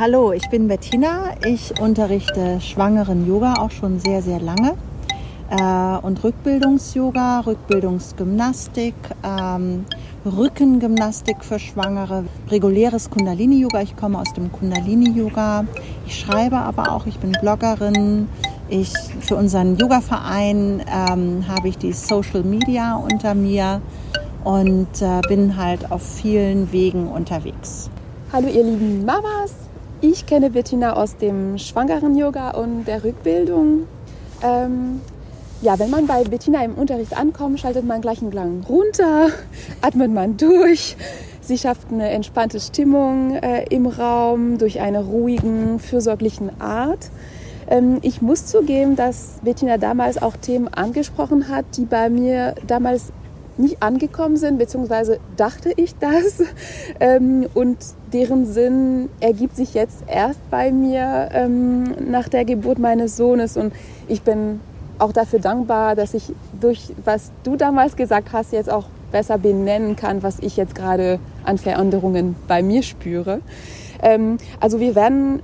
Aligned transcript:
Hallo, 0.00 0.30
ich 0.30 0.48
bin 0.48 0.68
Bettina. 0.68 1.34
Ich 1.44 1.80
unterrichte 1.80 2.60
schwangeren 2.60 3.26
Yoga 3.26 3.54
auch 3.54 3.72
schon 3.72 3.98
sehr, 3.98 4.22
sehr 4.22 4.38
lange. 4.38 4.74
Äh, 5.50 6.06
und 6.06 6.22
Rückbildungs-Yoga, 6.22 7.40
Rückbildungsgymnastik, 7.40 8.94
ähm, 9.24 9.86
Rückengymnastik 10.24 11.44
für 11.44 11.58
Schwangere, 11.58 12.22
reguläres 12.48 13.10
Kundalini-Yoga. 13.10 13.82
Ich 13.82 13.96
komme 13.96 14.20
aus 14.20 14.32
dem 14.34 14.52
Kundalini-Yoga. 14.52 15.64
Ich 16.06 16.20
schreibe 16.20 16.58
aber 16.58 16.92
auch, 16.92 17.06
ich 17.06 17.18
bin 17.18 17.32
Bloggerin. 17.32 18.28
Ich, 18.68 18.92
für 19.18 19.34
unseren 19.34 19.76
Yoga-Verein 19.78 20.80
ähm, 20.86 21.44
habe 21.48 21.66
ich 21.66 21.76
die 21.76 21.92
Social 21.92 22.44
Media 22.44 22.94
unter 22.94 23.34
mir 23.34 23.82
und 24.44 25.02
äh, 25.02 25.22
bin 25.26 25.56
halt 25.56 25.90
auf 25.90 26.02
vielen 26.02 26.70
Wegen 26.70 27.08
unterwegs. 27.08 27.90
Hallo 28.30 28.46
ihr 28.46 28.62
lieben 28.62 29.06
Mamas, 29.06 29.67
ich 30.00 30.26
kenne 30.26 30.50
Bettina 30.50 30.94
aus 30.94 31.16
dem 31.16 31.58
Schwangeren-Yoga 31.58 32.50
und 32.50 32.84
der 32.84 33.02
Rückbildung. 33.04 33.86
Ähm, 34.42 35.00
ja, 35.60 35.78
wenn 35.78 35.90
man 35.90 36.06
bei 36.06 36.22
Bettina 36.22 36.64
im 36.64 36.74
Unterricht 36.74 37.16
ankommt, 37.16 37.58
schaltet 37.58 37.84
man 37.84 38.00
gleich 38.00 38.22
einen 38.22 38.30
Klang 38.30 38.64
runter, 38.68 39.28
atmet 39.82 40.12
man 40.12 40.36
durch. 40.36 40.96
Sie 41.40 41.58
schafft 41.58 41.90
eine 41.90 42.10
entspannte 42.10 42.60
Stimmung 42.60 43.34
äh, 43.34 43.64
im 43.70 43.86
Raum 43.86 44.58
durch 44.58 44.80
eine 44.80 45.04
ruhigen, 45.04 45.78
fürsorglichen 45.80 46.60
Art. 46.60 47.10
Ähm, 47.68 47.98
ich 48.02 48.22
muss 48.22 48.46
zugeben, 48.46 48.96
dass 48.96 49.38
Bettina 49.42 49.78
damals 49.78 50.20
auch 50.20 50.36
Themen 50.36 50.68
angesprochen 50.68 51.48
hat, 51.48 51.64
die 51.76 51.86
bei 51.86 52.08
mir 52.08 52.54
damals 52.66 53.12
nicht 53.58 53.82
angekommen 53.82 54.36
sind, 54.36 54.58
beziehungsweise 54.58 55.18
dachte 55.36 55.72
ich 55.76 55.94
das. 55.96 56.42
Ähm, 57.00 57.46
und 57.54 57.76
deren 58.12 58.46
Sinn 58.46 59.08
ergibt 59.20 59.56
sich 59.56 59.74
jetzt 59.74 60.04
erst 60.08 60.40
bei 60.50 60.72
mir 60.72 61.28
ähm, 61.32 62.10
nach 62.10 62.28
der 62.28 62.44
Geburt 62.44 62.78
meines 62.78 63.16
Sohnes. 63.16 63.56
Und 63.56 63.72
ich 64.08 64.22
bin 64.22 64.60
auch 64.98 65.12
dafür 65.12 65.38
dankbar, 65.38 65.94
dass 65.94 66.14
ich 66.14 66.32
durch 66.60 66.92
was 67.04 67.30
du 67.44 67.56
damals 67.56 67.94
gesagt 67.94 68.32
hast, 68.32 68.52
jetzt 68.52 68.70
auch 68.70 68.86
besser 69.12 69.38
benennen 69.38 69.96
kann, 69.96 70.22
was 70.22 70.38
ich 70.40 70.56
jetzt 70.56 70.74
gerade 70.74 71.20
an 71.44 71.58
Veränderungen 71.58 72.36
bei 72.46 72.62
mir 72.62 72.82
spüre. 72.82 73.40
Ähm, 74.02 74.38
also 74.60 74.80
wir 74.80 74.94
werden 74.94 75.42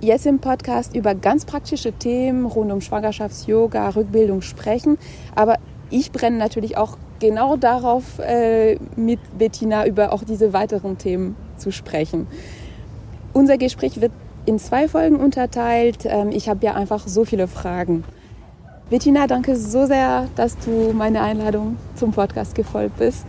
jetzt 0.00 0.26
im 0.26 0.40
Podcast 0.40 0.96
über 0.96 1.14
ganz 1.14 1.44
praktische 1.44 1.92
Themen 1.92 2.44
rund 2.46 2.72
um 2.72 2.80
Schwangerschafts-Yoga, 2.80 3.90
Rückbildung 3.90 4.42
sprechen. 4.42 4.98
Aber 5.34 5.58
ich 5.90 6.10
brenne 6.10 6.38
natürlich 6.38 6.76
auch 6.76 6.96
genau 7.22 7.56
darauf, 7.56 8.18
äh, 8.18 8.76
mit 8.96 9.20
Bettina 9.38 9.86
über 9.86 10.12
auch 10.12 10.24
diese 10.24 10.52
weiteren 10.52 10.98
Themen 10.98 11.36
zu 11.56 11.70
sprechen. 11.70 12.26
Unser 13.32 13.56
Gespräch 13.56 14.00
wird 14.00 14.12
in 14.44 14.58
zwei 14.58 14.88
Folgen 14.88 15.16
unterteilt. 15.16 16.00
Ähm, 16.04 16.30
ich 16.32 16.48
habe 16.48 16.66
ja 16.66 16.74
einfach 16.74 17.06
so 17.06 17.24
viele 17.24 17.46
Fragen. 17.46 18.04
Bettina, 18.90 19.26
danke 19.26 19.56
so 19.56 19.86
sehr, 19.86 20.26
dass 20.34 20.58
du 20.58 20.92
meine 20.92 21.22
Einladung 21.22 21.76
zum 21.94 22.10
Podcast 22.10 22.54
gefolgt 22.54 22.98
bist. 22.98 23.26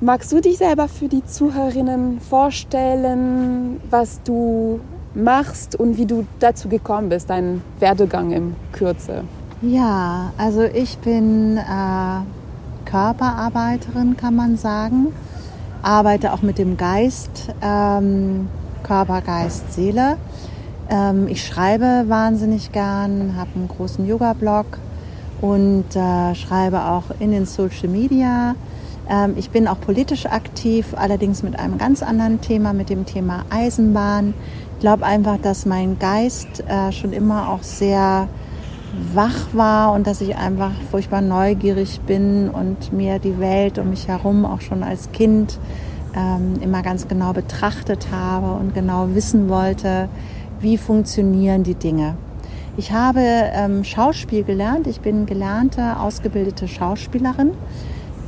Magst 0.00 0.32
du 0.32 0.40
dich 0.40 0.56
selber 0.56 0.88
für 0.88 1.08
die 1.08 1.22
Zuhörerinnen 1.22 2.20
vorstellen, 2.20 3.80
was 3.90 4.22
du 4.22 4.80
machst 5.14 5.74
und 5.74 5.98
wie 5.98 6.06
du 6.06 6.26
dazu 6.38 6.68
gekommen 6.68 7.10
bist, 7.10 7.28
deinen 7.28 7.62
Werdegang 7.80 8.30
im 8.30 8.54
Kürze? 8.72 9.24
Ja, 9.62 10.32
also 10.38 10.62
ich 10.62 10.96
bin 10.98 11.58
äh, 11.58 12.86
Körperarbeiterin, 12.86 14.16
kann 14.16 14.34
man 14.34 14.56
sagen. 14.56 15.08
Arbeite 15.82 16.32
auch 16.32 16.40
mit 16.40 16.56
dem 16.56 16.78
Geist, 16.78 17.52
ähm, 17.60 18.48
Körper, 18.82 19.20
Geist, 19.20 19.74
Seele. 19.74 20.16
Ähm, 20.88 21.28
ich 21.28 21.46
schreibe 21.46 22.06
wahnsinnig 22.08 22.72
gern, 22.72 23.34
habe 23.36 23.50
einen 23.54 23.68
großen 23.68 24.08
Yoga-Blog 24.08 24.78
und 25.42 25.94
äh, 25.94 26.34
schreibe 26.34 26.86
auch 26.86 27.04
in 27.18 27.30
den 27.30 27.44
Social 27.44 27.88
Media. 27.88 28.54
Ähm, 29.10 29.34
ich 29.36 29.50
bin 29.50 29.68
auch 29.68 29.78
politisch 29.78 30.24
aktiv, 30.24 30.94
allerdings 30.96 31.42
mit 31.42 31.58
einem 31.58 31.76
ganz 31.76 32.02
anderen 32.02 32.40
Thema, 32.40 32.72
mit 32.72 32.88
dem 32.88 33.04
Thema 33.04 33.44
Eisenbahn. 33.50 34.32
Ich 34.76 34.80
glaube 34.80 35.04
einfach, 35.04 35.36
dass 35.36 35.66
mein 35.66 35.98
Geist 35.98 36.64
äh, 36.66 36.92
schon 36.92 37.12
immer 37.12 37.50
auch 37.50 37.62
sehr 37.62 38.26
wach 39.14 39.48
war 39.52 39.92
und 39.92 40.06
dass 40.06 40.20
ich 40.20 40.36
einfach 40.36 40.72
furchtbar 40.90 41.20
neugierig 41.20 42.00
bin 42.00 42.48
und 42.48 42.92
mir 42.92 43.18
die 43.18 43.38
Welt 43.38 43.78
um 43.78 43.90
mich 43.90 44.08
herum 44.08 44.44
auch 44.44 44.60
schon 44.60 44.82
als 44.82 45.12
Kind 45.12 45.58
ähm, 46.16 46.54
immer 46.60 46.82
ganz 46.82 47.06
genau 47.08 47.32
betrachtet 47.32 48.08
habe 48.10 48.52
und 48.52 48.74
genau 48.74 49.08
wissen 49.14 49.48
wollte, 49.48 50.08
wie 50.60 50.76
funktionieren 50.76 51.62
die 51.62 51.74
Dinge. 51.74 52.16
Ich 52.76 52.92
habe 52.92 53.20
ähm, 53.20 53.84
Schauspiel 53.84 54.44
gelernt. 54.44 54.86
Ich 54.86 55.00
bin 55.00 55.26
gelernte, 55.26 55.98
ausgebildete 55.98 56.68
Schauspielerin. 56.68 57.52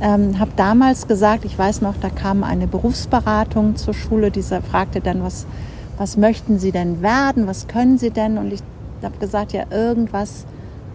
Ähm, 0.01 0.39
habe 0.39 0.51
damals 0.55 1.07
gesagt, 1.07 1.45
ich 1.45 1.57
weiß 1.57 1.81
noch, 1.81 1.95
da 1.99 2.09
kam 2.09 2.43
eine 2.43 2.67
Berufsberatung 2.67 3.75
zur 3.75 3.93
Schule, 3.93 4.31
die 4.31 4.41
fragte 4.41 4.99
dann, 4.99 5.23
was, 5.23 5.45
was 5.97 6.17
möchten 6.17 6.59
Sie 6.59 6.71
denn 6.71 7.01
werden, 7.01 7.47
was 7.47 7.67
können 7.67 7.97
Sie 7.97 8.09
denn? 8.09 8.37
Und 8.37 8.51
ich 8.51 8.61
habe 9.01 9.17
gesagt, 9.17 9.53
ja, 9.53 9.63
irgendwas 9.71 10.45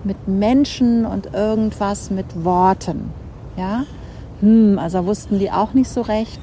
mit 0.05 0.29
Menschen 0.29 1.07
und 1.07 1.35
irgendwas 1.35 2.11
mit 2.11 2.45
Worten. 2.45 3.13
Ja? 3.57 3.85
Hm, 4.41 4.79
also 4.79 5.07
wussten 5.07 5.39
die 5.39 5.51
auch 5.51 5.75
nicht 5.75 5.91
so 5.91 6.03
recht. 6.03 6.41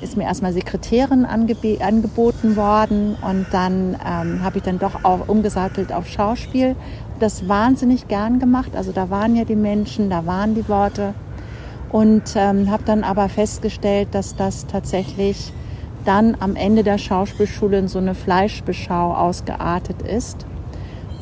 Ist 0.00 0.16
mir 0.16 0.24
erstmal 0.24 0.52
Sekretärin 0.52 1.24
angeboten 1.24 2.56
worden 2.56 3.16
und 3.22 3.46
dann 3.52 3.96
ähm, 4.04 4.42
habe 4.42 4.58
ich 4.58 4.64
dann 4.64 4.80
doch 4.80 5.04
auch 5.04 5.28
umgesattelt 5.28 5.92
auf 5.92 6.08
Schauspiel. 6.08 6.74
Das 7.20 7.48
wahnsinnig 7.48 8.08
gern 8.08 8.40
gemacht. 8.40 8.72
Also 8.74 8.90
da 8.90 9.08
waren 9.08 9.36
ja 9.36 9.44
die 9.44 9.54
Menschen, 9.54 10.10
da 10.10 10.26
waren 10.26 10.56
die 10.56 10.68
Worte. 10.68 11.14
Und 11.90 12.34
ähm, 12.34 12.70
habe 12.70 12.82
dann 12.84 13.04
aber 13.04 13.28
festgestellt, 13.28 14.08
dass 14.12 14.34
das 14.34 14.66
tatsächlich 14.66 15.52
dann 16.04 16.36
am 16.40 16.56
Ende 16.56 16.82
der 16.82 16.98
Schauspielschule 16.98 17.78
in 17.78 17.88
so 17.88 17.98
eine 17.98 18.14
Fleischbeschau 18.14 19.14
ausgeartet 19.14 20.02
ist. 20.02 20.44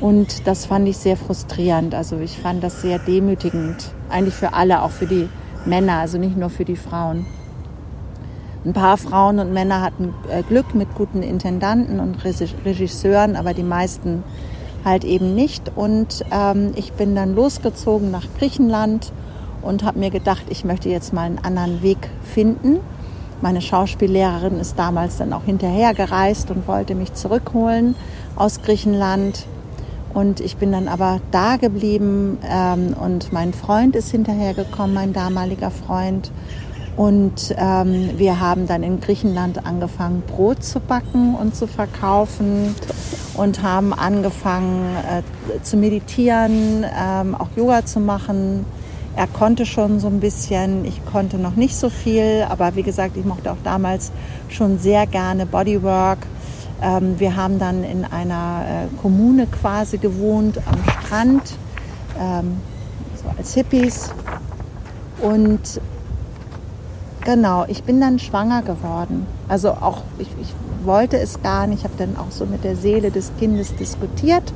Und 0.01 0.47
das 0.47 0.67
fand 0.67 0.89
ich 0.89 0.99
sehr 0.99 1.17
frustrierend. 1.17 1.95
Also 1.95 2.19
ich 2.19 2.39
fand 2.39 2.63
das 2.63 2.83
sehr 2.83 2.99
demütigend. 2.99 3.93
Eigentlich 4.11 4.35
für 4.35 4.53
alle, 4.53 4.83
auch 4.83 4.91
für 4.91 5.07
die 5.07 5.29
Männer, 5.65 5.99
also 5.99 6.19
nicht 6.19 6.37
nur 6.37 6.51
für 6.51 6.65
die 6.65 6.77
Frauen. 6.77 7.27
Ein 8.65 8.73
paar 8.73 8.97
Frauen 8.97 9.39
und 9.39 9.53
Männer 9.53 9.81
hatten 9.81 10.13
äh, 10.29 10.43
Glück 10.43 10.75
mit 10.75 10.95
guten 10.95 11.23
Intendanten 11.23 12.01
und 12.01 12.17
Regisseuren, 12.25 13.37
aber 13.37 13.55
die 13.55 13.63
meisten 13.63 14.25
halt 14.85 15.05
eben 15.05 15.35
nicht. 15.35 15.71
Und 15.77 16.25
ähm, 16.33 16.73
ich 16.75 16.93
bin 16.93 17.15
dann 17.15 17.35
losgezogen 17.35 18.11
nach 18.11 18.27
Griechenland 18.39 19.13
und 19.63 19.85
habe 19.85 19.99
mir 19.99 20.11
gedacht, 20.11 20.45
ich 20.49 20.65
möchte 20.65 20.89
jetzt 20.89 21.13
mal 21.13 21.23
einen 21.23 21.39
anderen 21.39 21.83
Weg 21.83 22.11
finden. 22.23 22.79
Meine 23.41 23.61
Schauspiellehrerin 23.61 24.59
ist 24.59 24.79
damals 24.79 25.19
dann 25.19 25.33
auch 25.33 25.45
hinterher 25.45 25.95
gereist 25.95 26.51
und 26.51 26.67
wollte 26.67 26.95
mich 26.95 27.15
zurückholen 27.15 27.95
aus 28.35 28.63
Griechenland. 28.63 29.47
Und 30.17 30.41
ich 30.41 30.57
bin 30.57 30.73
dann 30.73 30.89
aber 30.89 31.21
da 31.31 31.59
geblieben 31.59 32.39
ähm, 32.43 32.95
und 32.99 33.35
mein 33.35 33.53
Freund 33.53 33.95
ist 33.95 34.11
hinterhergekommen, 34.11 34.95
mein 34.95 35.13
damaliger 35.13 35.71
Freund. 35.71 36.33
Und 36.97 37.55
ähm, 37.59 38.13
wir 38.17 38.41
haben 38.41 38.67
dann 38.67 38.83
in 38.83 38.99
Griechenland 38.99 39.67
angefangen, 39.67 40.23
Brot 40.27 40.65
zu 40.65 40.81
backen 40.81 41.35
und 41.35 41.55
zu 41.55 41.67
verkaufen 41.67 42.75
und 43.35 43.63
haben 43.63 43.93
angefangen 43.93 44.97
äh, 44.97 45.63
zu 45.63 45.77
meditieren, 45.77 46.87
ähm, 46.99 47.35
auch 47.35 47.49
Yoga 47.55 47.85
zu 47.85 48.01
machen. 48.01 48.65
Er 49.17 49.27
konnte 49.27 49.67
schon 49.67 50.01
so 50.01 50.07
ein 50.07 50.21
bisschen, 50.21 50.87
ich 50.87 51.05
konnte 51.05 51.37
noch 51.37 51.57
nicht 51.57 51.77
so 51.77 51.91
viel, 51.91 52.47
aber 52.49 52.75
wie 52.75 52.83
gesagt, 52.83 53.19
ich 53.19 53.27
mochte 53.27 53.53
auch 53.53 53.63
damals 53.65 54.13
schon 54.49 54.79
sehr 54.79 55.07
gerne 55.07 55.45
Bodywork 55.45 56.21
ähm, 56.83 57.19
wir 57.19 57.37
haben 57.37 57.59
dann 57.59 57.85
in 57.85 58.05
einer 58.05 58.65
äh, 58.67 58.97
Kommune 59.01 59.47
quasi 59.47 59.99
gewohnt 59.99 60.59
am 60.67 61.05
Strand, 61.05 61.55
ähm, 62.19 62.59
so 63.23 63.29
als 63.37 63.55
Hippies. 63.55 64.11
Und 65.23 65.81
genau, 67.25 67.65
ich 67.69 67.83
bin 67.83 68.01
dann 68.01 68.19
schwanger 68.19 68.63
geworden. 68.63 69.27
Also 69.49 69.71
auch, 69.71 70.03
ich, 70.19 70.29
ich 70.41 70.55
wollte 70.85 71.19
es 71.19 71.43
gar 71.43 71.67
nicht. 71.67 71.79
Ich 71.79 71.85
habe 71.85 71.95
dann 71.99 72.17
auch 72.17 72.31
so 72.31 72.47
mit 72.47 72.65
der 72.65 72.77
Seele 72.77 73.11
des 73.11 73.33
Kindes 73.39 73.75
diskutiert. 73.77 74.53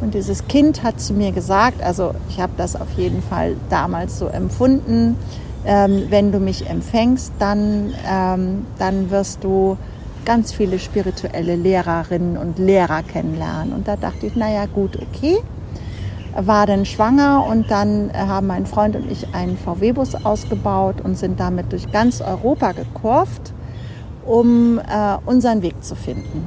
Und 0.00 0.14
dieses 0.14 0.46
Kind 0.46 0.84
hat 0.84 1.00
zu 1.00 1.12
mir 1.12 1.32
gesagt, 1.32 1.82
also 1.82 2.14
ich 2.28 2.40
habe 2.40 2.52
das 2.56 2.76
auf 2.76 2.92
jeden 2.96 3.20
Fall 3.20 3.56
damals 3.68 4.18
so 4.18 4.26
empfunden, 4.26 5.16
ähm, 5.64 6.06
wenn 6.08 6.30
du 6.30 6.38
mich 6.38 6.68
empfängst, 6.68 7.32
dann, 7.40 7.92
ähm, 8.08 8.66
dann 8.78 9.10
wirst 9.10 9.42
du 9.42 9.76
ganz 10.28 10.52
viele 10.52 10.78
spirituelle 10.78 11.56
Lehrerinnen 11.56 12.36
und 12.36 12.58
Lehrer 12.58 13.02
kennenlernen. 13.02 13.72
Und 13.72 13.88
da 13.88 13.96
dachte 13.96 14.26
ich, 14.26 14.36
naja 14.36 14.66
gut, 14.66 14.98
okay. 15.00 15.38
War 16.36 16.66
dann 16.66 16.84
schwanger 16.84 17.46
und 17.48 17.70
dann 17.70 18.12
haben 18.14 18.46
mein 18.46 18.66
Freund 18.66 18.94
und 18.94 19.10
ich 19.10 19.34
einen 19.34 19.56
VW-Bus 19.56 20.26
ausgebaut 20.26 21.00
und 21.02 21.16
sind 21.16 21.40
damit 21.40 21.72
durch 21.72 21.90
ganz 21.90 22.20
Europa 22.20 22.72
gekurft 22.72 23.54
um 24.28 24.78
äh, 24.78 24.82
unseren 25.24 25.62
Weg 25.62 25.82
zu 25.82 25.96
finden. 25.96 26.46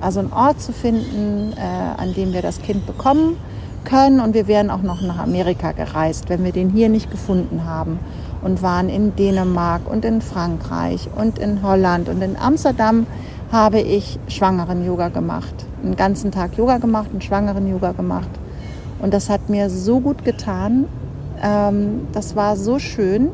Also 0.00 0.18
einen 0.18 0.32
Ort 0.32 0.60
zu 0.60 0.72
finden, 0.72 1.52
äh, 1.56 1.60
an 1.60 2.12
dem 2.14 2.32
wir 2.32 2.42
das 2.42 2.60
Kind 2.60 2.84
bekommen 2.86 3.36
können. 3.84 4.20
Und 4.20 4.34
wir 4.34 4.46
wären 4.46 4.70
auch 4.70 4.82
noch 4.82 5.02
nach 5.02 5.18
Amerika 5.18 5.72
gereist, 5.72 6.28
wenn 6.28 6.44
wir 6.44 6.52
den 6.52 6.70
hier 6.70 6.88
nicht 6.88 7.10
gefunden 7.10 7.64
haben. 7.64 7.98
Und 8.42 8.62
waren 8.62 8.88
in 8.88 9.14
Dänemark 9.16 9.82
und 9.90 10.04
in 10.04 10.22
Frankreich 10.22 11.08
und 11.14 11.38
in 11.38 11.62
Holland 11.62 12.08
und 12.08 12.22
in 12.22 12.36
Amsterdam 12.36 13.06
habe 13.52 13.80
ich 13.80 14.18
Schwangeren-Yoga 14.28 15.08
gemacht. 15.08 15.54
Einen 15.82 15.96
ganzen 15.96 16.30
Tag 16.30 16.56
Yoga 16.56 16.78
gemacht, 16.78 17.08
einen 17.10 17.20
Schwangeren-Yoga 17.20 17.92
gemacht. 17.92 18.30
Und 19.00 19.12
das 19.12 19.28
hat 19.28 19.48
mir 19.48 19.70
so 19.70 20.00
gut 20.00 20.24
getan. 20.24 20.86
Ähm, 21.42 22.06
das 22.12 22.36
war 22.36 22.56
so 22.56 22.78
schön, 22.78 23.28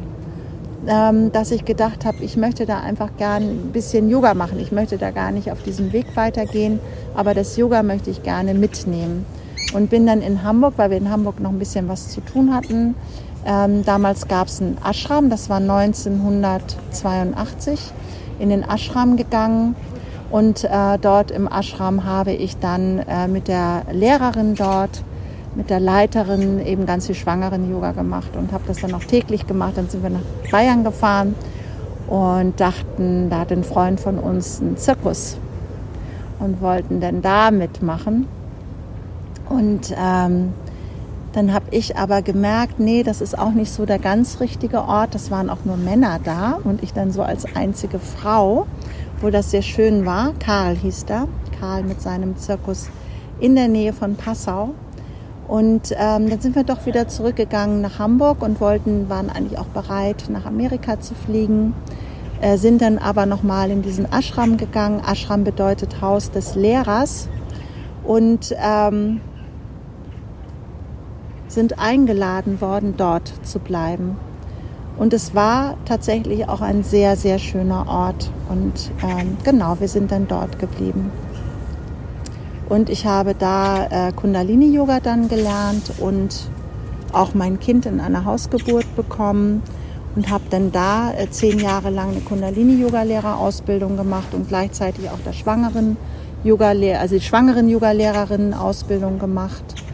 ähm, 0.86 1.32
dass 1.32 1.50
ich 1.50 1.64
gedacht 1.64 2.04
habe, 2.04 2.18
ich 2.22 2.36
möchte 2.36 2.66
da 2.66 2.80
einfach 2.80 3.10
gern 3.18 3.42
ein 3.42 3.70
bisschen 3.72 4.08
Yoga 4.08 4.34
machen. 4.34 4.58
Ich 4.60 4.72
möchte 4.72 4.96
da 4.96 5.10
gar 5.10 5.32
nicht 5.32 5.50
auf 5.50 5.62
diesem 5.62 5.92
Weg 5.92 6.06
weitergehen, 6.14 6.78
aber 7.14 7.34
das 7.34 7.56
Yoga 7.56 7.82
möchte 7.82 8.10
ich 8.10 8.22
gerne 8.22 8.54
mitnehmen. 8.54 9.26
Und 9.74 9.90
bin 9.90 10.06
dann 10.06 10.22
in 10.22 10.42
Hamburg, 10.42 10.74
weil 10.76 10.90
wir 10.90 10.96
in 10.96 11.10
Hamburg 11.10 11.38
noch 11.40 11.50
ein 11.50 11.58
bisschen 11.58 11.88
was 11.88 12.10
zu 12.10 12.20
tun 12.20 12.54
hatten. 12.54 12.94
Ähm, 13.44 13.84
damals 13.84 14.28
gab 14.28 14.46
es 14.48 14.60
einen 14.60 14.78
Ashram, 14.84 15.30
das 15.30 15.48
war 15.50 15.58
1982, 15.58 17.92
in 18.38 18.50
den 18.50 18.62
Ashram 18.62 19.16
gegangen. 19.16 19.74
Und 20.30 20.64
äh, 20.64 20.98
dort 21.00 21.30
im 21.30 21.46
Ashram 21.46 22.04
habe 22.04 22.32
ich 22.32 22.58
dann 22.58 22.98
äh, 23.00 23.28
mit 23.28 23.48
der 23.48 23.82
Lehrerin 23.92 24.54
dort 24.54 25.02
mit 25.56 25.70
der 25.70 25.80
Leiterin 25.80 26.64
eben 26.64 26.86
ganz 26.86 27.06
viel 27.06 27.14
Schwangeren-Yoga 27.14 27.92
gemacht 27.92 28.36
und 28.36 28.52
habe 28.52 28.64
das 28.66 28.80
dann 28.80 28.94
auch 28.94 29.04
täglich 29.04 29.46
gemacht. 29.46 29.72
Dann 29.76 29.88
sind 29.88 30.02
wir 30.02 30.10
nach 30.10 30.20
Bayern 30.50 30.84
gefahren 30.84 31.34
und 32.08 32.60
dachten, 32.60 33.30
da 33.30 33.40
hat 33.40 33.52
ein 33.52 33.64
Freund 33.64 33.98
von 33.98 34.18
uns 34.18 34.60
einen 34.60 34.76
Zirkus 34.76 35.38
und 36.38 36.60
wollten 36.60 37.00
dann 37.00 37.22
da 37.22 37.50
mitmachen. 37.50 38.28
Und 39.48 39.94
ähm, 39.96 40.52
dann 41.32 41.52
habe 41.52 41.66
ich 41.70 41.96
aber 41.96 42.22
gemerkt, 42.22 42.80
nee, 42.80 43.02
das 43.02 43.20
ist 43.20 43.38
auch 43.38 43.52
nicht 43.52 43.70
so 43.70 43.84
der 43.84 43.98
ganz 43.98 44.40
richtige 44.40 44.82
Ort. 44.82 45.14
Das 45.14 45.30
waren 45.30 45.50
auch 45.50 45.64
nur 45.64 45.76
Männer 45.76 46.18
da 46.22 46.58
und 46.64 46.82
ich 46.82 46.94
dann 46.94 47.12
so 47.12 47.22
als 47.22 47.44
einzige 47.54 47.98
Frau, 47.98 48.66
wo 49.20 49.28
das 49.30 49.50
sehr 49.50 49.62
schön 49.62 50.06
war. 50.06 50.32
Karl 50.38 50.76
hieß 50.76 51.04
da, 51.04 51.28
Karl 51.60 51.82
mit 51.82 52.00
seinem 52.00 52.36
Zirkus 52.38 52.88
in 53.38 53.54
der 53.54 53.68
Nähe 53.68 53.92
von 53.92 54.16
Passau. 54.16 54.70
Und 55.46 55.92
ähm, 55.92 56.30
dann 56.30 56.40
sind 56.40 56.56
wir 56.56 56.64
doch 56.64 56.86
wieder 56.86 57.06
zurückgegangen 57.06 57.80
nach 57.80 57.98
Hamburg 57.98 58.42
und 58.42 58.60
wollten, 58.60 59.08
waren 59.08 59.30
eigentlich 59.30 59.58
auch 59.58 59.66
bereit, 59.66 60.24
nach 60.28 60.46
Amerika 60.46 61.00
zu 61.00 61.14
fliegen. 61.14 61.74
Äh, 62.40 62.56
sind 62.56 62.82
dann 62.82 62.98
aber 62.98 63.26
nochmal 63.26 63.70
in 63.70 63.82
diesen 63.82 64.10
Ashram 64.10 64.56
gegangen. 64.56 65.02
Ashram 65.06 65.44
bedeutet 65.44 66.00
Haus 66.00 66.30
des 66.30 66.54
Lehrers. 66.54 67.28
Und 68.04 68.54
ähm, 68.58 69.20
sind 71.56 71.78
eingeladen 71.78 72.60
worden, 72.60 72.94
dort 72.98 73.32
zu 73.42 73.58
bleiben. 73.58 74.18
Und 74.98 75.14
es 75.14 75.34
war 75.34 75.78
tatsächlich 75.86 76.48
auch 76.50 76.60
ein 76.60 76.84
sehr, 76.84 77.16
sehr 77.16 77.38
schöner 77.38 77.88
Ort. 77.88 78.30
Und 78.50 78.90
ähm, 79.02 79.38
genau, 79.42 79.80
wir 79.80 79.88
sind 79.88 80.12
dann 80.12 80.28
dort 80.28 80.58
geblieben. 80.58 81.10
Und 82.68 82.90
ich 82.90 83.06
habe 83.06 83.34
da 83.34 83.86
äh, 83.86 84.12
Kundalini-Yoga 84.12 85.00
dann 85.00 85.28
gelernt 85.28 85.92
und 85.98 86.50
auch 87.12 87.32
mein 87.32 87.58
Kind 87.58 87.86
in 87.86 88.00
einer 88.00 88.26
Hausgeburt 88.26 88.94
bekommen 88.94 89.62
und 90.14 90.28
habe 90.28 90.44
dann 90.50 90.72
da 90.72 91.10
äh, 91.12 91.30
zehn 91.30 91.58
Jahre 91.58 91.88
lang 91.88 92.10
eine 92.10 92.20
Kundalini-Yoga-Lehrerausbildung 92.20 93.96
gemacht 93.96 94.34
und 94.34 94.48
gleichzeitig 94.48 95.08
auch 95.08 95.20
der 95.24 95.32
schwangeren 95.32 95.96
Yoga 96.44 96.68
also 97.00 97.14
die 97.14 97.22
schwangeren 97.22 97.68
Yoga-Lehrerinnen-Ausbildung 97.70 99.18
gemacht 99.18 99.85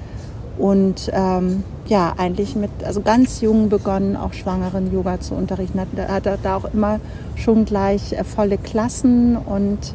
und 0.59 1.11
ähm, 1.13 1.65
ja 1.87 2.13
eigentlich 2.17 2.57
mit 2.57 2.71
also 2.85 3.01
ganz 3.01 3.41
jung 3.41 3.69
begonnen 3.69 4.17
auch 4.17 4.33
schwangeren 4.33 4.93
Yoga 4.93 5.21
zu 5.21 5.35
unterrichten 5.35 5.81
hat, 5.81 5.89
hat 6.09 6.27
da 6.43 6.57
auch 6.57 6.73
immer 6.73 7.01
schon 7.37 7.65
gleich 7.65 8.13
äh, 8.13 8.25
volle 8.25 8.59
Klassen 8.59 9.37
und 9.37 9.95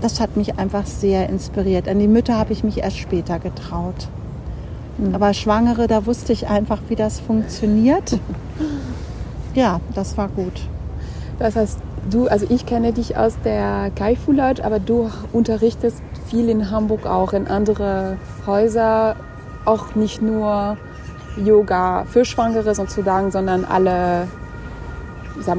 das 0.00 0.20
hat 0.20 0.36
mich 0.36 0.58
einfach 0.58 0.84
sehr 0.84 1.28
inspiriert. 1.28 1.88
An 1.88 1.98
die 1.98 2.08
Mütter 2.08 2.36
habe 2.36 2.52
ich 2.52 2.64
mich 2.64 2.78
erst 2.78 2.98
später 2.98 3.38
getraut. 3.38 4.08
Mhm. 4.98 5.14
Aber 5.14 5.32
Schwangere, 5.32 5.86
da 5.86 6.06
wusste 6.06 6.32
ich 6.32 6.48
einfach, 6.48 6.80
wie 6.88 6.96
das 6.96 7.20
funktioniert. 7.20 8.18
Ja, 9.54 9.82
das 9.94 10.16
war 10.16 10.28
gut. 10.28 10.66
Das 11.38 11.56
heißt, 11.56 11.78
du, 12.10 12.26
also 12.26 12.46
ich 12.48 12.64
kenne 12.64 12.94
dich 12.94 13.18
aus 13.18 13.34
der 13.44 13.90
Kaifu-Lodge, 13.94 14.64
aber 14.64 14.78
du 14.80 15.10
unterrichtest 15.34 16.02
viel 16.32 16.48
in 16.48 16.70
Hamburg 16.70 17.04
auch 17.04 17.34
in 17.34 17.46
andere 17.46 18.16
Häuser, 18.46 19.16
auch 19.66 19.94
nicht 19.94 20.22
nur 20.22 20.78
Yoga 21.36 22.04
für 22.06 22.24
Schwangere 22.24 22.74
sozusagen, 22.74 23.30
sondern 23.30 23.66
alle, 23.66 24.28
ich 25.38 25.44
sag 25.44 25.58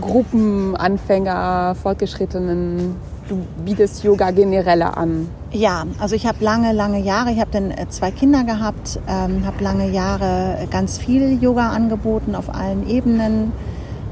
Gruppen, 0.00 0.76
Anfänger, 0.76 1.74
Fortgeschrittenen 1.82 2.94
du 3.28 3.44
bietest 3.64 4.04
Yoga 4.04 4.30
generell 4.30 4.82
an. 4.82 5.28
Ja, 5.50 5.84
also 5.98 6.14
ich 6.14 6.26
habe 6.26 6.42
lange, 6.42 6.72
lange 6.72 7.00
Jahre, 7.00 7.32
ich 7.32 7.40
habe 7.40 7.50
dann 7.50 7.72
äh, 7.72 7.88
zwei 7.88 8.10
Kinder 8.10 8.44
gehabt, 8.44 9.00
ähm, 9.08 9.44
habe 9.44 9.62
lange 9.62 9.90
Jahre 9.90 10.66
ganz 10.70 10.96
viel 10.96 11.42
Yoga 11.42 11.70
angeboten 11.70 12.34
auf 12.34 12.54
allen 12.54 12.88
Ebenen. 12.88 13.52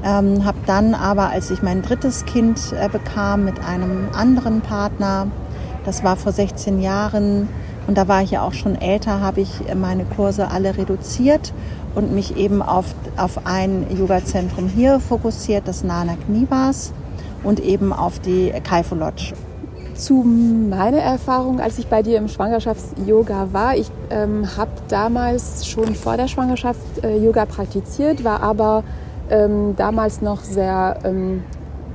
Ähm, 0.03 0.45
habe 0.45 0.57
dann 0.67 0.93
aber, 0.93 1.29
als 1.29 1.49
ich 1.49 1.63
mein 1.63 1.81
drittes 1.81 2.25
Kind 2.25 2.59
äh, 2.79 2.89
bekam 2.89 3.45
mit 3.45 3.63
einem 3.63 4.09
anderen 4.13 4.61
Partner, 4.61 5.27
das 5.87 6.03
war 6.03 6.17
vor 6.17 6.33
16 6.33 6.81
Jahren 6.81 7.47
und 7.87 7.97
da 7.97 8.09
war 8.09 8.21
ich 8.21 8.31
ja 8.31 8.41
auch 8.41 8.51
schon 8.51 8.75
älter, 8.75 9.21
habe 9.21 9.39
ich 9.39 9.49
meine 9.73 10.03
Kurse 10.03 10.51
alle 10.51 10.77
reduziert 10.77 11.53
und 11.95 12.13
mich 12.13 12.35
eben 12.35 12.61
auf, 12.61 12.93
auf 13.15 13.45
ein 13.45 13.85
Yoga-Zentrum 13.97 14.67
hier 14.67 14.99
fokussiert, 14.99 15.65
das 15.65 15.85
Nanak 15.85 16.27
Nivas 16.27 16.91
und 17.41 17.61
eben 17.61 17.93
auf 17.93 18.19
die 18.19 18.51
Kaifu 18.65 18.95
Lodge. 18.95 19.33
Zu 19.95 20.25
meiner 20.25 20.97
Erfahrung, 20.97 21.61
als 21.61 21.79
ich 21.79 21.87
bei 21.87 22.03
dir 22.03 22.17
im 22.17 22.27
Schwangerschafts-Yoga 22.27 23.53
war, 23.53 23.77
ich 23.77 23.89
ähm, 24.09 24.45
habe 24.57 24.71
damals 24.89 25.65
schon 25.65 25.95
vor 25.95 26.17
der 26.17 26.27
Schwangerschaft 26.27 26.81
äh, 27.01 27.17
Yoga 27.17 27.45
praktiziert, 27.45 28.25
war 28.25 28.43
aber 28.43 28.83
ähm, 29.29 29.75
damals 29.77 30.21
noch 30.21 30.41
sehr 30.41 30.99
ähm, 31.05 31.43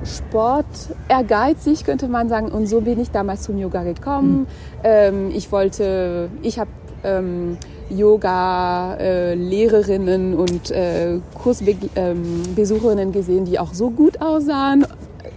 Sport 0.05 0.67
ehrgeizig, 1.09 1.85
könnte 1.85 2.09
man 2.09 2.29
sagen. 2.29 2.49
Und 2.49 2.67
so 2.67 2.81
bin 2.81 2.99
ich 3.01 3.11
damals 3.11 3.43
zum 3.43 3.59
Yoga 3.59 3.83
gekommen. 3.83 4.47
Mhm. 4.83 5.31
ich 5.33 5.53
wollte, 5.53 6.31
ich 6.43 6.59
habe 6.59 6.71
ähm, 7.05 7.59
Yoga-Lehrerinnen 7.91 10.33
äh, 10.33 10.37
und 10.37 10.71
äh, 10.71 11.19
Kursbesucherinnen 11.35 13.09
ähm, 13.09 13.13
gesehen, 13.13 13.45
die 13.45 13.59
auch 13.59 13.75
so 13.75 13.91
gut 13.91 14.21
aussahen 14.21 14.87